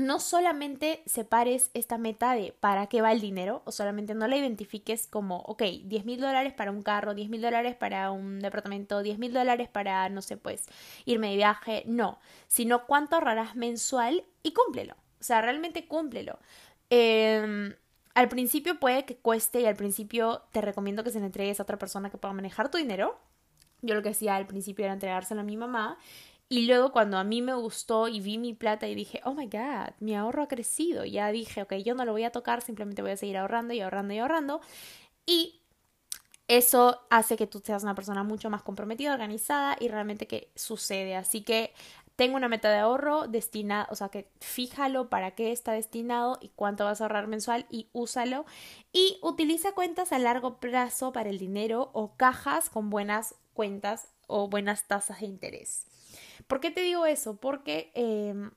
no 0.00 0.20
solamente 0.20 1.02
separes 1.06 1.70
esta 1.74 1.98
meta 1.98 2.34
de 2.34 2.52
para 2.58 2.86
qué 2.86 3.02
va 3.02 3.12
el 3.12 3.20
dinero, 3.20 3.62
o 3.64 3.72
solamente 3.72 4.14
no 4.14 4.26
la 4.26 4.36
identifiques 4.36 5.06
como, 5.06 5.38
ok, 5.40 5.62
10 5.84 6.04
mil 6.04 6.20
dólares 6.20 6.52
para 6.52 6.70
un 6.70 6.82
carro, 6.82 7.14
10 7.14 7.28
mil 7.28 7.42
dólares 7.42 7.76
para 7.76 8.10
un 8.10 8.40
departamento, 8.40 9.02
10 9.02 9.18
mil 9.18 9.32
dólares 9.32 9.68
para, 9.68 10.08
no 10.08 10.22
sé, 10.22 10.36
pues, 10.36 10.66
irme 11.04 11.30
de 11.30 11.36
viaje, 11.36 11.82
no, 11.86 12.18
sino 12.48 12.86
cuánto 12.86 13.16
ahorrarás 13.16 13.56
mensual 13.56 14.24
y 14.42 14.52
cúmplelo, 14.52 14.94
o 14.94 15.24
sea, 15.24 15.40
realmente 15.42 15.86
cúmplelo. 15.86 16.38
Em, 16.90 17.74
al 18.14 18.28
principio 18.28 18.80
puede 18.80 19.04
que 19.04 19.16
cueste 19.16 19.60
y 19.60 19.66
al 19.66 19.76
principio 19.76 20.42
te 20.52 20.60
recomiendo 20.60 21.04
que 21.04 21.10
se 21.10 21.20
le 21.20 21.26
entregues 21.26 21.60
a 21.60 21.62
otra 21.62 21.78
persona 21.78 22.10
que 22.10 22.18
pueda 22.18 22.34
manejar 22.34 22.70
tu 22.70 22.78
dinero. 22.78 23.18
Yo 23.82 23.94
lo 23.94 24.02
que 24.02 24.10
hacía 24.10 24.36
al 24.36 24.46
principio 24.46 24.84
era 24.84 24.92
entregárselo 24.92 25.40
a 25.40 25.44
mi 25.44 25.56
mamá 25.56 25.96
y 26.52 26.66
luego 26.66 26.90
cuando 26.90 27.16
a 27.16 27.22
mí 27.22 27.42
me 27.42 27.54
gustó 27.54 28.08
y 28.08 28.18
vi 28.20 28.36
mi 28.36 28.54
plata 28.54 28.88
y 28.88 28.96
dije, 28.96 29.20
oh 29.24 29.34
my 29.34 29.46
god, 29.46 29.94
mi 30.00 30.16
ahorro 30.16 30.42
ha 30.42 30.48
crecido, 30.48 31.04
ya 31.04 31.30
dije, 31.30 31.62
ok, 31.62 31.74
yo 31.76 31.94
no 31.94 32.04
lo 32.04 32.10
voy 32.10 32.24
a 32.24 32.32
tocar, 32.32 32.60
simplemente 32.60 33.02
voy 33.02 33.12
a 33.12 33.16
seguir 33.16 33.36
ahorrando 33.38 33.72
y 33.72 33.80
ahorrando 33.80 34.14
y 34.14 34.18
ahorrando. 34.18 34.60
Y 35.24 35.62
eso 36.48 37.02
hace 37.08 37.36
que 37.36 37.46
tú 37.46 37.62
seas 37.64 37.84
una 37.84 37.94
persona 37.94 38.24
mucho 38.24 38.50
más 38.50 38.64
comprometida, 38.64 39.12
organizada 39.12 39.76
y 39.78 39.86
realmente 39.86 40.26
que 40.26 40.50
sucede. 40.56 41.14
Así 41.14 41.42
que 41.42 41.72
tengo 42.16 42.36
una 42.36 42.48
meta 42.48 42.68
de 42.68 42.78
ahorro 42.78 43.28
destinada, 43.28 43.86
o 43.88 43.94
sea 43.94 44.08
que 44.08 44.28
fíjalo 44.40 45.08
para 45.08 45.36
qué 45.36 45.52
está 45.52 45.70
destinado 45.70 46.36
y 46.40 46.48
cuánto 46.48 46.84
vas 46.84 47.00
a 47.00 47.04
ahorrar 47.04 47.28
mensual 47.28 47.66
y 47.70 47.90
úsalo. 47.92 48.44
Y 48.92 49.20
utiliza 49.22 49.70
cuentas 49.70 50.12
a 50.12 50.18
largo 50.18 50.58
plazo 50.58 51.12
para 51.12 51.30
el 51.30 51.38
dinero 51.38 51.90
o 51.92 52.16
cajas 52.16 52.70
con 52.70 52.90
buenas 52.90 53.36
cuentas 53.54 54.08
o 54.30 54.48
buenas 54.48 54.84
tasas 54.84 55.20
de 55.20 55.26
interés. 55.26 55.86
¿Por 56.46 56.60
qué 56.60 56.70
te 56.70 56.80
digo 56.80 57.06
eso? 57.06 57.36
Porque 57.36 57.90
em, 57.94 58.50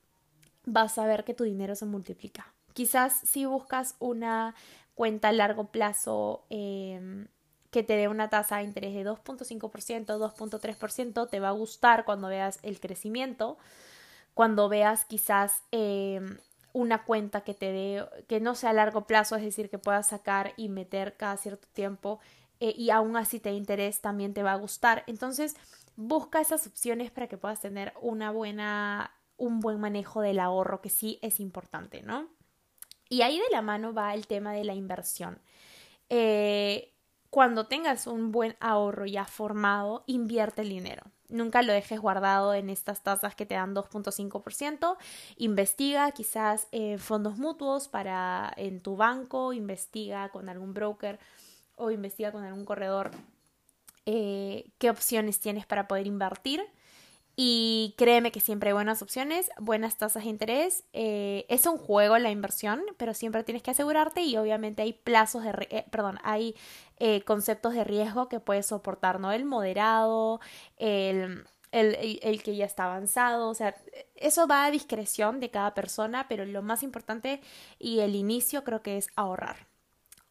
vas 0.66 0.98
a 0.98 1.06
ver 1.06 1.24
que 1.24 1.34
tu 1.34 1.44
dinero 1.44 1.76
se 1.76 1.86
multiplica. 1.86 2.54
Quizás 2.74 3.14
si 3.24 3.46
buscas 3.46 3.96
una 4.00 4.56
cuenta 4.96 5.30
a 5.30 5.32
largo 5.34 5.68
plazo 5.68 6.46
em, 6.50 7.28
que 7.72 7.84
te 7.84 7.96
dé 7.98 8.08
una 8.08 8.30
tasa 8.30 8.58
de 8.58 8.64
interés 8.64 8.94
de 8.94 9.04
2.5%, 9.04 10.06
2.3%, 10.06 11.30
te 11.30 11.40
va 11.40 11.50
a 11.50 11.52
gustar 11.52 12.06
cuando 12.06 12.28
veas 12.28 12.60
el 12.62 12.80
crecimiento, 12.80 13.58
cuando 14.34 14.70
veas 14.70 15.06
quizás 15.06 15.64
em, 15.72 16.38
una 16.72 17.04
cuenta 17.04 17.42
que 17.42 17.54
te 17.54 17.72
dé, 17.72 18.06
que 18.28 18.40
no 18.40 18.56
sea 18.56 18.72
a 18.72 18.74
largo 18.74 19.06
plazo, 19.06 19.36
es 19.36 19.44
decir, 19.44 19.70
que 19.70 19.78
puedas 19.78 20.08
sacar 20.08 20.54
y 20.58 20.70
meter 20.70 21.16
cada 21.18 21.38
cierto 21.38 21.68
tiempo 21.74 22.20
eh, 22.64 22.74
y 22.78 22.92
aún 22.92 23.18
así 23.18 23.42
te 23.42 23.52
interés, 23.52 24.00
también 24.00 24.34
te 24.34 24.42
va 24.42 24.54
a 24.54 24.56
gustar. 24.56 25.04
Entonces, 25.06 25.58
busca 25.98 26.40
esas 26.40 26.66
opciones 26.66 27.12
para 27.12 27.28
que 27.28 27.38
puedas 27.38 27.60
tener 27.60 27.92
una 28.00 28.32
buena, 28.32 29.14
un 29.36 29.60
buen 29.60 29.82
manejo 29.82 30.22
del 30.22 30.40
ahorro, 30.40 30.80
que 30.80 30.90
sí 30.90 31.20
es 31.22 31.42
importante, 31.42 32.04
¿no? 32.04 32.30
Y 33.10 33.22
ahí 33.22 33.38
de 33.38 33.50
la 33.52 33.62
mano 33.62 33.94
va 33.94 34.14
el 34.14 34.28
tema 34.28 34.54
de 34.54 34.64
la 34.64 34.76
inversión. 34.76 35.42
Eh, 36.08 36.94
cuando 37.30 37.68
tengas 37.68 38.08
un 38.08 38.32
buen 38.32 38.56
ahorro 38.62 39.08
ya 39.08 39.26
formado, 39.26 40.06
invierte 40.08 40.62
el 40.62 40.70
dinero. 40.70 41.04
Nunca 41.28 41.64
lo 41.64 41.74
dejes 41.74 42.00
guardado 42.00 42.54
en 42.54 42.70
estas 42.70 43.04
tasas 43.04 43.36
que 43.36 43.46
te 43.46 43.56
dan 43.56 43.76
2.5%. 43.76 44.96
Investiga 45.36 46.10
quizás 46.12 46.70
en 46.72 46.98
fondos 46.98 47.38
mutuos 47.38 47.90
para 47.90 48.54
en 48.56 48.80
tu 48.80 48.96
banco, 48.96 49.52
investiga 49.52 50.30
con 50.30 50.48
algún 50.48 50.74
broker 50.74 51.20
o 51.84 51.92
investiga 51.92 52.32
con 52.32 52.44
algún 52.44 52.66
corredor 52.66 53.12
eh, 54.06 54.72
qué 54.80 54.90
opciones 54.90 55.40
tienes 55.40 55.66
para 55.66 55.88
poder 55.88 56.08
invertir. 56.08 56.62
Y 57.36 57.96
créeme 57.98 58.32
que 58.32 58.40
siempre 58.40 58.70
hay 58.70 58.74
buenas 58.74 59.02
opciones, 59.02 59.50
buenas 59.60 59.98
tasas 59.98 60.24
de 60.24 60.30
interés. 60.30 60.84
Eh, 60.94 61.46
es 61.50 61.66
un 61.66 61.80
juego 61.80 62.18
la 62.20 62.30
inversión, 62.30 62.84
pero 62.98 63.16
siempre 63.16 63.44
tienes 63.44 63.64
que 63.64 63.72
asegurarte 63.72 64.22
y 64.22 64.38
obviamente 64.38 64.84
hay 64.84 64.94
plazos 64.94 65.44
de, 65.44 65.68
eh, 65.72 65.86
perdón, 65.90 66.20
hay 66.24 66.56
conceptos 67.26 67.74
de 67.74 67.84
riesgo 67.84 68.30
que 68.30 68.40
puedes 68.40 68.68
soportar, 68.68 69.20
¿no? 69.20 69.34
El 69.34 69.44
moderado, 69.44 70.40
el, 70.78 71.44
el, 71.72 72.20
el, 72.22 72.44
que 72.44 72.56
ya 72.56 72.66
está 72.66 72.86
avanzado, 72.86 73.50
o 73.50 73.54
sea, 73.54 73.76
eso 74.16 74.48
va 74.48 74.64
a 74.64 74.72
discreción 74.72 75.42
de 75.42 75.50
cada 75.50 75.74
persona, 75.74 76.28
pero 76.30 76.46
lo 76.46 76.62
más 76.62 76.82
importante 76.82 77.42
y 77.78 78.00
el 78.00 78.16
inicio 78.16 78.64
creo 78.64 78.82
que 78.82 78.96
es 78.98 79.08
ahorrar. 79.18 79.73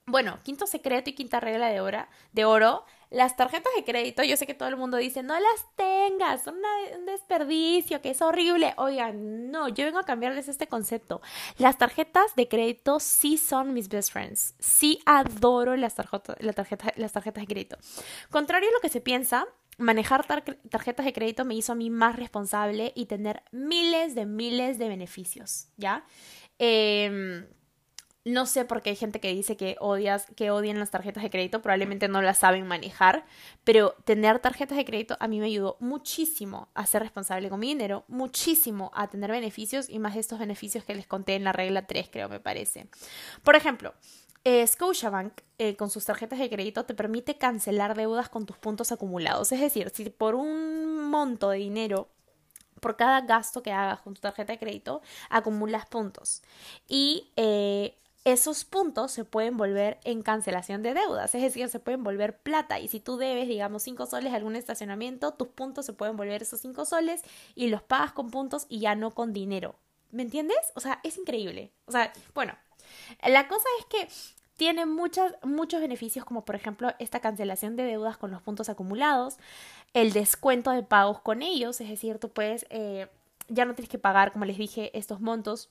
Bueno, 0.07 0.41
quinto 0.43 0.67
secreto 0.67 1.11
y 1.11 1.13
quinta 1.13 1.39
regla 1.39 1.69
de, 1.69 1.81
oro, 1.81 2.07
de 2.33 2.45
oro, 2.45 2.85
las 3.09 3.37
tarjetas 3.37 3.73
de 3.77 3.85
crédito, 3.85 4.25
yo 4.25 4.37
sé 4.37 4.47
que 4.47 4.55
todo 4.55 4.69
el 4.69 4.77
mundo 4.77 4.97
dice, 4.97 5.23
no 5.23 5.35
las 5.35 5.67
tengas, 5.77 6.43
son 6.43 6.57
un 6.99 7.07
desperdicio, 7.07 8.01
que 8.01 8.11
es 8.11 8.21
horrible. 8.21 8.75
Oigan, 8.79 9.51
no, 9.53 9.69
yo 9.69 9.85
vengo 9.85 10.01
a 10.01 10.05
cambiarles 10.05 10.49
este 10.49 10.67
concepto. 10.67 11.21
Las 11.57 11.79
tarjetas 11.79 12.35
de 12.35 12.49
crédito 12.49 12.99
sí 12.99 13.39
son 13.39 13.75
mis 13.75 13.89
best 13.89 14.11
friends. 14.11 14.55
Sí 14.59 15.01
adoro 15.07 15.77
las, 15.77 15.95
tarjetas, 15.95 16.37
las 16.41 17.13
tarjetas 17.13 17.43
de 17.43 17.47
crédito. 17.47 17.77
Contrario 18.31 18.71
a 18.71 18.73
lo 18.73 18.81
que 18.81 18.89
se 18.89 19.01
piensa, 19.01 19.47
manejar 19.79 20.27
tarjetas 20.27 21.07
de 21.07 21.13
crédito 21.13 21.45
me 21.45 21.55
hizo 21.55 21.73
a 21.73 21.77
mí 21.77 21.91
más 21.91 22.17
responsable 22.17 22.93
y 22.97 23.07
tener 23.07 23.43
miles 23.53 24.17
de 24.17 24.27
miles 24.27 24.79
de 24.79 24.89
beneficios, 24.89 25.69
¿ya? 25.77 26.05
Eh, 26.59 27.47
no 28.25 28.47
sé 28.47 28.65
por 28.65 28.83
qué 28.83 28.91
hay 28.91 28.97
gente 28.97 29.21
que 29.21 29.35
dice 29.35 29.57
que 29.57 29.77
odias, 29.81 30.27
que 30.37 30.51
odian 30.51 30.79
las 30.79 30.91
tarjetas 30.91 31.23
de 31.23 31.31
crédito, 31.31 31.61
probablemente 31.61 32.09
no 32.09 32.23
las 32.23 32.39
saben 32.39 32.67
manejar, 32.67 33.25
pero 33.65 33.95
tener 34.05 34.39
tarjetas 34.39 34.79
de 34.79 34.85
crédito 34.85 35.17
a 35.19 35.29
mí 35.29 35.41
me 35.41 35.47
ayudó 35.47 35.77
muchísimo 35.81 36.69
a 36.75 36.87
ser 36.87 37.03
responsable 37.03 37.49
con 37.49 37.61
mi 37.61 37.69
dinero, 37.69 38.05
muchísimo 38.09 38.93
a 38.95 39.09
tener 39.09 39.31
beneficios 39.31 39.89
y 39.89 39.99
más 39.99 40.15
de 40.15 40.21
estos 40.21 40.39
beneficios 40.39 40.85
que 40.85 40.95
les 40.95 41.07
conté 41.07 41.35
en 41.35 41.45
la 41.45 41.53
regla 41.53 41.87
3, 41.87 42.09
creo 42.13 42.29
me 42.29 42.39
parece. 42.39 42.87
Por 43.43 43.57
ejemplo, 43.57 43.93
eh, 44.45 44.67
Scotiabank 44.67 45.33
eh, 45.59 45.77
con 45.77 45.91
sus 45.91 46.05
tarjetas 46.05 46.39
de 46.39 46.51
crédito 46.51 46.85
te 46.85 46.95
permite 46.95 47.39
cancelar 47.39 47.97
deudas 47.97 48.29
con 48.29 48.47
tus 48.47 48.57
puntos 48.57 48.93
acumulados. 48.93 49.51
Es 49.53 49.61
decir, 49.61 49.91
si 49.95 50.11
por 50.11 50.35
un 50.35 51.11
monto 51.11 51.51
de 51.51 51.59
dinero 51.59 52.09
por 52.81 52.97
cada 52.97 53.21
gasto 53.21 53.63
que 53.63 53.71
hagas 53.71 54.01
con 54.01 54.15
tu 54.15 54.21
tarjeta 54.21 54.53
de 54.53 54.59
crédito, 54.59 55.03
acumulas 55.31 55.87
puntos. 55.87 56.43
Y 56.89 57.31
eh, 57.37 57.97
esos 58.25 58.65
puntos 58.65 59.11
se 59.11 59.25
pueden 59.25 59.57
volver 59.57 59.99
en 60.05 60.23
cancelación 60.23 60.83
de 60.83 60.95
deudas, 60.95 61.35
es 61.35 61.43
decir, 61.43 61.69
se 61.69 61.81
pueden 61.81 62.05
volver 62.05 62.39
plata 62.39 62.79
y 62.79 62.89
si 62.89 63.01
tú 63.01 63.17
debes, 63.17 63.49
digamos, 63.49 63.83
5 63.83 64.07
soles 64.07 64.33
a 64.33 64.37
algún 64.37 64.55
estacionamiento, 64.55 65.33
tus 65.33 65.49
puntos 65.49 65.87
se 65.87 65.93
pueden 65.93 66.17
volver 66.17 66.43
esos 66.43 66.61
5 66.61 66.85
soles 66.85 67.23
y 67.55 67.69
los 67.69 67.83
pagas 67.83 68.13
con 68.13 68.31
puntos 68.31 68.67
y 68.69 68.79
ya 68.81 68.95
no 68.95 69.11
con 69.11 69.33
dinero. 69.33 69.75
¿Me 70.13 70.23
entiendes? 70.23 70.59
O 70.75 70.81
sea, 70.81 71.01
es 71.03 71.17
increíble. 71.17 71.73
O 71.87 71.93
sea, 71.93 72.13
bueno, 72.35 72.55
la 73.27 73.49
cosa 73.49 73.67
es 73.81 73.87
que 73.87 74.09
tiene 74.57 74.87
muchos 74.87 75.33
beneficios 75.81 76.25
como 76.25 76.45
por 76.45 76.55
ejemplo 76.55 76.93
esta 77.01 77.21
cancelación 77.21 77.75
de 77.75 77.85
deudas 77.85 78.19
con 78.19 78.31
los 78.31 78.43
puntos 78.43 78.69
acumulados, 78.69 79.39
el 79.95 80.13
descuento 80.13 80.71
de 80.71 80.85
pagos 80.85 81.21
con 81.21 81.43
ellos, 81.43 81.81
es 81.81 81.89
decir, 81.89 82.19
tú 82.19 82.29
puedes, 82.29 82.67
eh, 82.71 83.09
ya 83.49 83.65
no 83.65 83.75
tienes 83.75 83.91
que 83.91 83.99
pagar, 83.99 84.33
como 84.33 84.45
les 84.45 84.59
dije, 84.59 84.97
estos 84.97 85.21
montos 85.21 85.71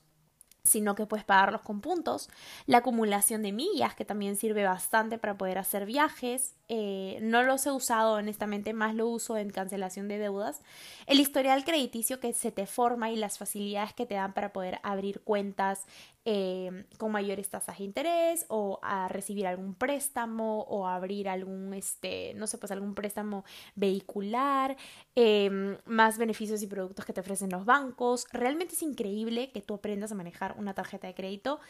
sino 0.64 0.94
que 0.94 1.06
puedes 1.06 1.24
pagarlos 1.24 1.62
con 1.62 1.80
puntos. 1.80 2.28
La 2.66 2.78
acumulación 2.78 3.42
de 3.42 3.52
millas, 3.52 3.94
que 3.94 4.04
también 4.04 4.36
sirve 4.36 4.64
bastante 4.64 5.18
para 5.18 5.36
poder 5.36 5.58
hacer 5.58 5.86
viajes. 5.86 6.54
Eh, 6.74 7.18
no 7.20 7.42
los 7.42 7.66
he 7.66 7.70
usado 7.70 8.14
honestamente, 8.14 8.72
más 8.72 8.94
lo 8.94 9.06
uso 9.06 9.36
en 9.36 9.50
cancelación 9.50 10.08
de 10.08 10.16
deudas. 10.16 10.62
El 11.06 11.20
historial 11.20 11.64
crediticio 11.64 12.18
que 12.18 12.32
se 12.32 12.50
te 12.50 12.64
forma 12.64 13.10
y 13.10 13.16
las 13.16 13.36
facilidades 13.36 13.92
que 13.92 14.06
te 14.06 14.14
dan 14.14 14.32
para 14.32 14.54
poder 14.54 14.78
abrir 14.82 15.20
cuentas 15.20 15.84
eh, 16.24 16.86
con 16.96 17.12
mayores 17.12 17.50
tasas 17.50 17.76
de 17.76 17.84
interés 17.84 18.46
o 18.48 18.80
a 18.82 19.08
recibir 19.08 19.46
algún 19.46 19.74
préstamo 19.74 20.62
o 20.62 20.86
abrir 20.86 21.28
algún, 21.28 21.74
este, 21.74 22.32
no 22.36 22.46
sé, 22.46 22.56
pues 22.56 22.72
algún 22.72 22.94
préstamo 22.94 23.44
vehicular, 23.74 24.78
em, 25.14 25.76
más 25.84 26.16
beneficios 26.16 26.62
y 26.62 26.68
productos 26.68 27.04
que 27.04 27.12
te 27.12 27.20
ofrecen 27.20 27.50
los 27.50 27.66
bancos. 27.66 28.24
Realmente 28.32 28.76
es 28.76 28.82
increíble 28.82 29.50
que 29.52 29.60
tú 29.60 29.74
aprendas 29.74 30.10
a 30.10 30.14
manejar 30.14 30.54
una 30.56 30.72
tarjeta 30.72 31.06
de 31.06 31.14
crédito. 31.14 31.60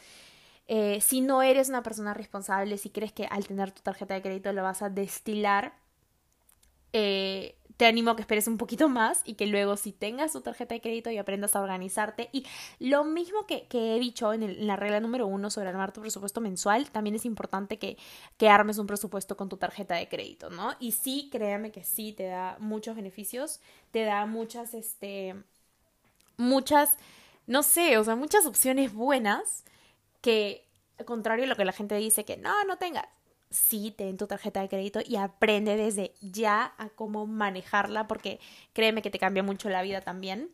Eh, 0.68 1.00
si 1.00 1.20
no 1.20 1.42
eres 1.42 1.68
una 1.68 1.82
persona 1.82 2.14
responsable, 2.14 2.78
si 2.78 2.90
crees 2.90 3.12
que 3.12 3.26
al 3.26 3.46
tener 3.46 3.72
tu 3.72 3.82
tarjeta 3.82 4.14
de 4.14 4.22
crédito 4.22 4.52
lo 4.52 4.62
vas 4.62 4.82
a 4.82 4.90
destilar, 4.90 5.74
eh, 6.92 7.56
te 7.76 7.86
animo 7.86 8.10
a 8.10 8.16
que 8.16 8.22
esperes 8.22 8.46
un 8.46 8.58
poquito 8.58 8.88
más 8.88 9.22
y 9.24 9.34
que 9.34 9.46
luego 9.46 9.76
si 9.76 9.92
tengas 9.92 10.32
tu 10.32 10.40
tarjeta 10.40 10.74
de 10.74 10.80
crédito 10.80 11.10
y 11.10 11.18
aprendas 11.18 11.56
a 11.56 11.60
organizarte. 11.60 12.28
Y 12.32 12.46
lo 12.78 13.02
mismo 13.02 13.46
que, 13.46 13.66
he 13.72 13.98
dicho 13.98 14.32
en, 14.32 14.66
la 14.66 14.76
regla 14.76 15.00
número 15.00 15.26
uno 15.26 15.50
sobre 15.50 15.68
armar 15.68 15.92
tu 15.92 16.00
presupuesto 16.00 16.40
mensual, 16.40 16.90
también 16.90 17.16
es 17.16 17.24
importante 17.24 17.78
que, 17.78 17.96
que 18.36 18.48
armes 18.48 18.78
un 18.78 18.86
presupuesto 18.86 19.36
con 19.36 19.48
tu 19.48 19.56
tarjeta 19.56 19.96
de 19.96 20.08
crédito, 20.08 20.50
¿no? 20.50 20.74
Y 20.78 20.92
sí, 20.92 21.28
créame 21.32 21.72
que 21.72 21.82
sí, 21.82 22.12
te 22.12 22.26
da 22.26 22.56
muchos 22.60 22.94
beneficios, 22.94 23.60
te 23.90 24.04
da 24.04 24.26
muchas, 24.26 24.74
este, 24.74 25.34
muchas, 26.36 26.96
no 27.46 27.62
sé, 27.62 27.98
o 27.98 28.04
sea, 28.04 28.16
muchas 28.16 28.46
opciones 28.46 28.92
buenas 28.92 29.64
que, 30.22 30.66
al 30.98 31.04
contrario 31.04 31.44
a 31.44 31.48
lo 31.48 31.56
que 31.56 31.66
la 31.66 31.72
gente 31.72 31.96
dice 31.96 32.24
que 32.24 32.38
no, 32.38 32.64
no 32.64 32.78
tengas, 32.78 33.04
sí 33.50 33.90
ten 33.90 34.16
tu 34.16 34.26
tarjeta 34.26 34.62
de 34.62 34.68
crédito 34.68 35.00
y 35.06 35.16
aprende 35.16 35.76
desde 35.76 36.14
ya 36.20 36.74
a 36.78 36.88
cómo 36.88 37.26
manejarla 37.26 38.08
porque 38.08 38.40
créeme 38.72 39.02
que 39.02 39.10
te 39.10 39.18
cambia 39.18 39.42
mucho 39.42 39.68
la 39.68 39.82
vida 39.82 40.00
también. 40.00 40.50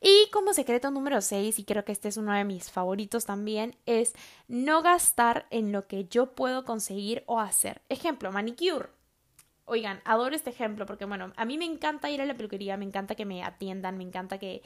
Y 0.00 0.28
como 0.32 0.52
secreto 0.52 0.90
número 0.90 1.20
6, 1.20 1.58
y 1.58 1.64
creo 1.64 1.84
que 1.84 1.92
este 1.92 2.08
es 2.08 2.16
uno 2.16 2.32
de 2.32 2.44
mis 2.44 2.70
favoritos 2.70 3.24
también, 3.24 3.76
es 3.86 4.12
no 4.48 4.82
gastar 4.82 5.46
en 5.50 5.72
lo 5.72 5.86
que 5.86 6.06
yo 6.06 6.34
puedo 6.34 6.64
conseguir 6.64 7.22
o 7.26 7.40
hacer. 7.40 7.80
Ejemplo, 7.88 8.30
manicure. 8.32 8.88
Oigan, 9.66 10.02
adoro 10.04 10.36
este 10.36 10.50
ejemplo 10.50 10.84
porque 10.84 11.06
bueno, 11.06 11.32
a 11.36 11.44
mí 11.44 11.56
me 11.56 11.64
encanta 11.64 12.10
ir 12.10 12.20
a 12.20 12.26
la 12.26 12.34
peluquería, 12.34 12.76
me 12.76 12.84
encanta 12.84 13.14
que 13.14 13.24
me 13.24 13.42
atiendan, 13.42 13.96
me 13.96 14.04
encanta 14.04 14.38
que 14.38 14.62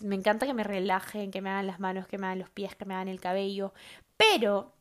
me 0.00 0.14
encanta 0.14 0.46
que 0.46 0.54
me 0.54 0.64
relajen, 0.64 1.30
que 1.30 1.42
me 1.42 1.50
hagan 1.50 1.66
las 1.66 1.80
manos, 1.80 2.06
que 2.06 2.18
me 2.18 2.26
hagan 2.26 2.38
los 2.38 2.50
pies, 2.50 2.74
que 2.74 2.84
me 2.86 2.94
hagan 2.94 3.08
el 3.08 3.20
cabello, 3.20 3.74
pero 4.16 4.72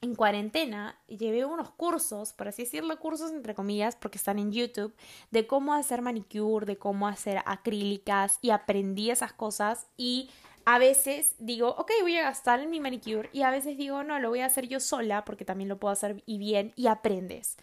en 0.00 0.14
cuarentena 0.14 0.98
llevé 1.06 1.44
unos 1.44 1.70
cursos, 1.70 2.32
por 2.32 2.48
así 2.48 2.64
decirlo, 2.64 2.98
cursos 2.98 3.30
entre 3.30 3.54
comillas, 3.54 3.96
porque 3.96 4.18
están 4.18 4.38
en 4.38 4.52
YouTube, 4.52 4.94
de 5.30 5.46
cómo 5.46 5.74
hacer 5.74 6.02
manicure, 6.02 6.66
de 6.66 6.76
cómo 6.76 7.08
hacer 7.08 7.40
acrílicas 7.46 8.38
y 8.42 8.50
aprendí 8.50 9.10
esas 9.10 9.32
cosas 9.32 9.86
y 9.96 10.28
a 10.66 10.78
veces 10.78 11.34
digo, 11.38 11.68
ok, 11.76 11.90
voy 12.02 12.16
a 12.16 12.22
gastar 12.22 12.60
en 12.60 12.70
mi 12.70 12.80
manicure 12.80 13.28
y 13.32 13.42
a 13.42 13.50
veces 13.50 13.76
digo, 13.76 14.02
no, 14.02 14.18
lo 14.18 14.30
voy 14.30 14.40
a 14.40 14.46
hacer 14.46 14.66
yo 14.68 14.80
sola 14.80 15.24
porque 15.24 15.44
también 15.44 15.68
lo 15.68 15.78
puedo 15.78 15.92
hacer 15.92 16.22
y 16.26 16.38
bien 16.38 16.72
y 16.76 16.86
aprendes. 16.86 17.56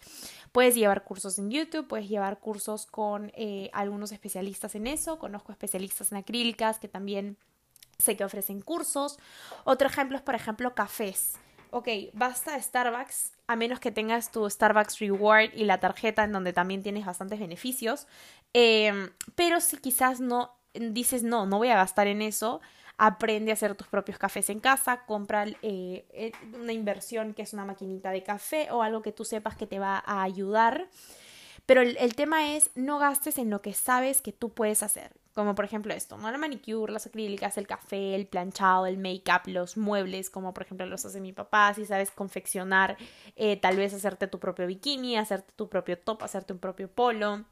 Puedes 0.52 0.74
llevar 0.74 1.04
cursos 1.04 1.38
en 1.38 1.50
YouTube, 1.50 1.88
puedes 1.88 2.08
llevar 2.08 2.38
cursos 2.38 2.86
con 2.86 3.32
eh, 3.34 3.70
algunos 3.72 4.12
especialistas 4.12 4.74
en 4.74 4.86
eso, 4.86 5.18
conozco 5.18 5.52
especialistas 5.52 6.12
en 6.12 6.18
acrílicas 6.18 6.78
que 6.78 6.88
también 6.88 7.36
sé 7.98 8.16
que 8.16 8.24
ofrecen 8.24 8.60
cursos. 8.60 9.18
Otro 9.64 9.88
ejemplo 9.88 10.16
es, 10.16 10.22
por 10.22 10.34
ejemplo, 10.34 10.74
cafés. 10.74 11.34
Ok, 11.70 11.88
basta 12.12 12.60
Starbucks, 12.60 13.32
a 13.46 13.56
menos 13.56 13.80
que 13.80 13.90
tengas 13.90 14.30
tu 14.30 14.48
Starbucks 14.48 14.98
Reward 14.98 15.54
y 15.54 15.64
la 15.64 15.80
tarjeta 15.80 16.22
en 16.22 16.32
donde 16.32 16.52
también 16.52 16.82
tienes 16.82 17.06
bastantes 17.06 17.40
beneficios. 17.40 18.06
Em, 18.52 19.10
pero 19.34 19.58
si 19.60 19.78
quizás 19.78 20.20
no 20.20 20.54
dices, 20.74 21.22
no, 21.22 21.46
no 21.46 21.56
voy 21.56 21.68
a 21.68 21.76
gastar 21.76 22.08
en 22.08 22.20
eso, 22.20 22.60
aprende 22.96 23.50
a 23.50 23.54
hacer 23.54 23.74
tus 23.74 23.86
propios 23.86 24.18
cafés 24.18 24.50
en 24.50 24.60
casa, 24.60 25.04
compra 25.06 25.46
eh, 25.46 26.04
eh, 26.12 26.32
una 26.60 26.72
inversión 26.72 27.34
que 27.34 27.42
es 27.42 27.52
una 27.52 27.64
maquinita 27.64 28.10
de 28.10 28.22
café 28.22 28.70
o 28.70 28.82
algo 28.82 29.02
que 29.02 29.12
tú 29.12 29.24
sepas 29.24 29.56
que 29.56 29.66
te 29.66 29.78
va 29.78 30.02
a 30.04 30.22
ayudar. 30.22 30.88
Pero 31.66 31.80
el, 31.80 32.14
tema 32.16 32.54
es 32.54 32.70
no 32.74 32.98
gastes 32.98 33.38
en 33.38 33.48
lo 33.48 33.62
que 33.62 33.72
sabes 33.72 34.20
que 34.20 34.32
tú 34.32 34.50
puedes 34.50 34.82
hacer. 34.82 35.12
Como 35.32 35.54
por 35.54 35.64
ejemplo 35.64 35.94
esto, 35.94 36.18
¿no? 36.18 36.30
La 36.30 36.36
manicure, 36.36 36.92
las 36.92 37.06
acrílicas, 37.06 37.56
el 37.56 37.66
café, 37.66 38.14
el 38.14 38.26
planchado, 38.26 38.86
el 38.86 38.98
make-up, 38.98 39.46
los 39.46 39.78
muebles, 39.78 40.28
como 40.28 40.52
por 40.52 40.64
ejemplo 40.64 40.84
los 40.86 41.06
hace 41.06 41.20
mi 41.20 41.32
papá, 41.32 41.72
si 41.72 41.86
sabes 41.86 42.10
confeccionar, 42.10 42.98
eh, 43.36 43.56
tal 43.56 43.76
vez 43.76 43.94
hacerte 43.94 44.26
tu 44.26 44.38
propio 44.38 44.66
bikini, 44.66 45.16
hacerte 45.16 45.52
tu 45.56 45.70
propio 45.70 45.98
top, 45.98 46.22
hacerte 46.22 46.52
un 46.52 46.58
propio 46.58 46.90
polo 46.90 47.44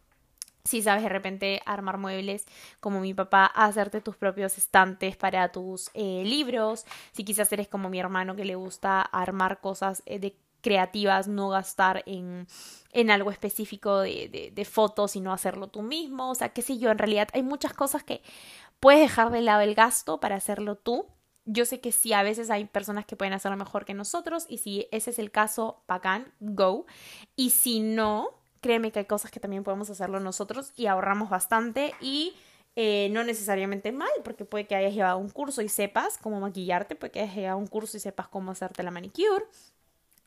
si 0.65 0.83
sabes 0.83 1.03
de 1.03 1.09
repente 1.09 1.63
armar 1.67 1.99
muebles 1.99 2.47
como 2.81 3.01
mi 3.01 3.15
papá, 3.15 3.47
hacerte 3.47 4.01
tus 4.01 4.17
propios 4.17 4.59
estantes 4.59 5.17
para 5.17 5.51
tus 5.53 5.91
eh, 5.95 6.23
libros, 6.25 6.85
si 7.13 7.25
quizás 7.25 7.53
eres 7.53 7.69
como 7.69 7.89
mi 7.89 7.99
hermano 7.99 8.37
que 8.37 8.45
le 8.45 8.55
gusta 8.55 9.01
armar 9.01 9.61
cosas 9.61 10.03
eh, 10.07 10.19
de 10.19 10.37
creativas, 10.61 11.27
no 11.27 11.49
gastar 11.49 12.03
en, 12.07 12.47
en 12.93 13.11
algo 13.11 13.31
específico 13.31 14.01
de, 14.01 14.29
de, 14.29 14.51
de, 14.55 14.65
fotos, 14.65 15.13
sino 15.13 15.33
hacerlo 15.33 15.69
tú 15.69 15.83
mismo, 15.83 16.31
o 16.31 16.35
sea, 16.35 16.51
qué 16.51 16.63
sé 16.63 16.79
yo, 16.79 16.91
en 16.91 16.99
realidad 16.99 17.29
hay 17.33 17.43
muchas 17.43 17.73
cosas 17.73 18.05
que 18.05 18.23
puedes 18.81 19.01
dejar 19.01 19.31
de 19.31 19.43
lado 19.43 19.61
el 19.61 19.75
gasto 19.75 20.21
para 20.21 20.37
hacerlo 20.37 20.77
tú. 20.77 21.07
Yo 21.47 21.65
sé 21.65 21.81
que 21.81 21.93
sí, 21.93 22.13
a 22.13 22.23
veces 22.23 22.51
hay 22.51 22.65
personas 22.67 23.07
que 23.07 23.17
pueden 23.17 23.35
hacerlo 23.35 23.57
mejor 23.57 23.85
que 23.85 23.95
nosotros 23.95 24.47
y 24.49 24.59
si 24.59 24.89
ese 24.91 25.11
es 25.11 25.19
el 25.19 25.31
caso, 25.31 25.83
bacán, 25.89 26.33
go. 26.41 26.87
Y 27.35 27.51
si 27.51 27.81
no, 27.81 28.40
créeme 28.61 28.93
que 28.93 29.01
hay 29.01 29.05
cosas 29.07 29.31
que 29.31 29.41
también 29.41 29.65
podemos 29.65 29.91
hacerlo 29.91 30.21
nosotros 30.21 30.73
y 30.77 30.87
ahorramos 30.87 31.31
bastante 31.31 31.95
y 32.01 32.35
eh, 32.77 33.09
no 33.11 33.25
necesariamente 33.25 33.93
mal, 33.93 34.11
porque 34.23 34.45
puede 34.45 34.67
que 34.67 34.77
hayas 34.77 34.95
llevado 34.95 35.19
un 35.19 35.29
curso 35.29 35.61
y 35.63 35.69
sepas 35.69 36.19
cómo 36.19 36.41
maquillarte, 36.41 36.95
puede 36.95 37.11
que 37.11 37.21
hayas 37.21 37.35
llevado 37.35 37.59
un 37.59 37.67
curso 37.67 37.97
y 37.97 38.01
sepas 38.01 38.29
cómo 38.29 38.53
hacerte 38.53 38.83
la 38.83 38.91
manicure. 38.91 39.45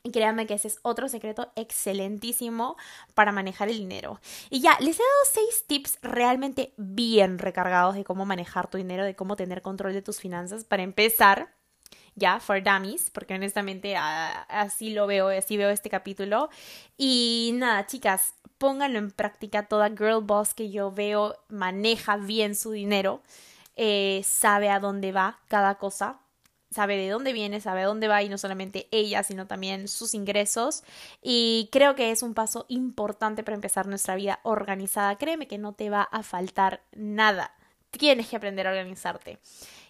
Y 0.06 0.10
créanme 0.10 0.46
que 0.46 0.52
ese 0.52 0.68
es 0.68 0.78
otro 0.82 1.08
secreto 1.08 1.50
excelentísimo 1.56 2.76
para 3.14 3.32
manejar 3.32 3.70
el 3.70 3.78
dinero. 3.78 4.20
Y 4.50 4.60
ya, 4.60 4.76
les 4.80 4.96
he 4.96 5.02
dado 5.02 5.24
seis 5.32 5.64
tips 5.66 5.98
realmente 6.02 6.74
bien 6.76 7.38
recargados 7.38 7.94
de 7.94 8.04
cómo 8.04 8.26
manejar 8.26 8.68
tu 8.68 8.76
dinero, 8.76 9.02
de 9.02 9.16
cómo 9.16 9.34
tener 9.34 9.62
control 9.62 9.94
de 9.94 10.02
tus 10.02 10.20
finanzas. 10.20 10.64
Para 10.64 10.82
empezar, 10.82 11.54
ya, 12.16 12.40
for 12.40 12.62
dummies, 12.62 13.10
porque 13.10 13.34
honestamente 13.34 13.96
así 13.96 14.90
lo 14.90 15.06
veo, 15.06 15.28
así 15.28 15.56
veo 15.56 15.70
este 15.70 15.90
capítulo. 15.90 16.48
Y 16.96 17.52
nada, 17.54 17.86
chicas, 17.86 18.34
pónganlo 18.58 18.98
en 18.98 19.10
práctica. 19.10 19.66
Toda 19.66 19.88
girl 19.88 20.22
boss 20.22 20.54
que 20.54 20.70
yo 20.70 20.90
veo 20.92 21.36
maneja 21.48 22.16
bien 22.16 22.54
su 22.54 22.70
dinero, 22.70 23.22
eh, 23.76 24.22
sabe 24.24 24.70
a 24.70 24.80
dónde 24.80 25.12
va 25.12 25.40
cada 25.48 25.76
cosa, 25.76 26.20
sabe 26.70 26.96
de 26.96 27.08
dónde 27.08 27.32
viene, 27.32 27.60
sabe 27.60 27.82
a 27.82 27.86
dónde 27.86 28.08
va 28.08 28.22
y 28.22 28.28
no 28.28 28.38
solamente 28.38 28.88
ella, 28.90 29.22
sino 29.22 29.46
también 29.46 29.88
sus 29.88 30.14
ingresos. 30.14 30.82
Y 31.22 31.68
creo 31.72 31.94
que 31.94 32.10
es 32.10 32.22
un 32.22 32.34
paso 32.34 32.66
importante 32.68 33.42
para 33.42 33.54
empezar 33.54 33.86
nuestra 33.86 34.16
vida 34.16 34.40
organizada. 34.42 35.16
Créeme 35.16 35.46
que 35.46 35.58
no 35.58 35.72
te 35.72 35.90
va 35.90 36.02
a 36.02 36.22
faltar 36.22 36.82
nada. 36.92 37.52
Tienes 37.90 38.28
que 38.28 38.36
aprender 38.36 38.66
a 38.66 38.70
organizarte. 38.70 39.38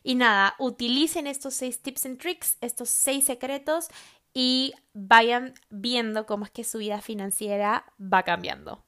Y 0.07 0.17
nada, 0.17 0.55
utilicen 0.59 1.27
estos 1.27 1.55
seis 1.55 1.81
tips 1.81 2.05
and 2.05 2.19
tricks, 2.19 2.59
estos 2.61 2.91
seis 2.91 3.25
secretos 3.25 3.89
y 4.35 4.75
vayan 4.93 5.55
viendo 5.71 6.27
cómo 6.27 6.45
es 6.45 6.51
que 6.51 6.63
su 6.63 6.79
vida 6.79 7.01
financiera 7.01 7.87
va 7.99 8.23
cambiando. 8.23 8.85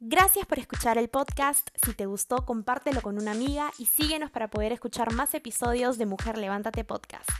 Gracias 0.00 0.44
por 0.44 0.58
escuchar 0.58 0.98
el 0.98 1.08
podcast. 1.08 1.70
Si 1.82 1.94
te 1.94 2.04
gustó, 2.04 2.44
compártelo 2.44 3.00
con 3.00 3.16
una 3.16 3.32
amiga 3.32 3.72
y 3.78 3.86
síguenos 3.86 4.30
para 4.30 4.50
poder 4.50 4.72
escuchar 4.72 5.14
más 5.14 5.32
episodios 5.32 5.96
de 5.96 6.04
Mujer 6.04 6.36
Levántate 6.36 6.84
Podcast. 6.84 7.30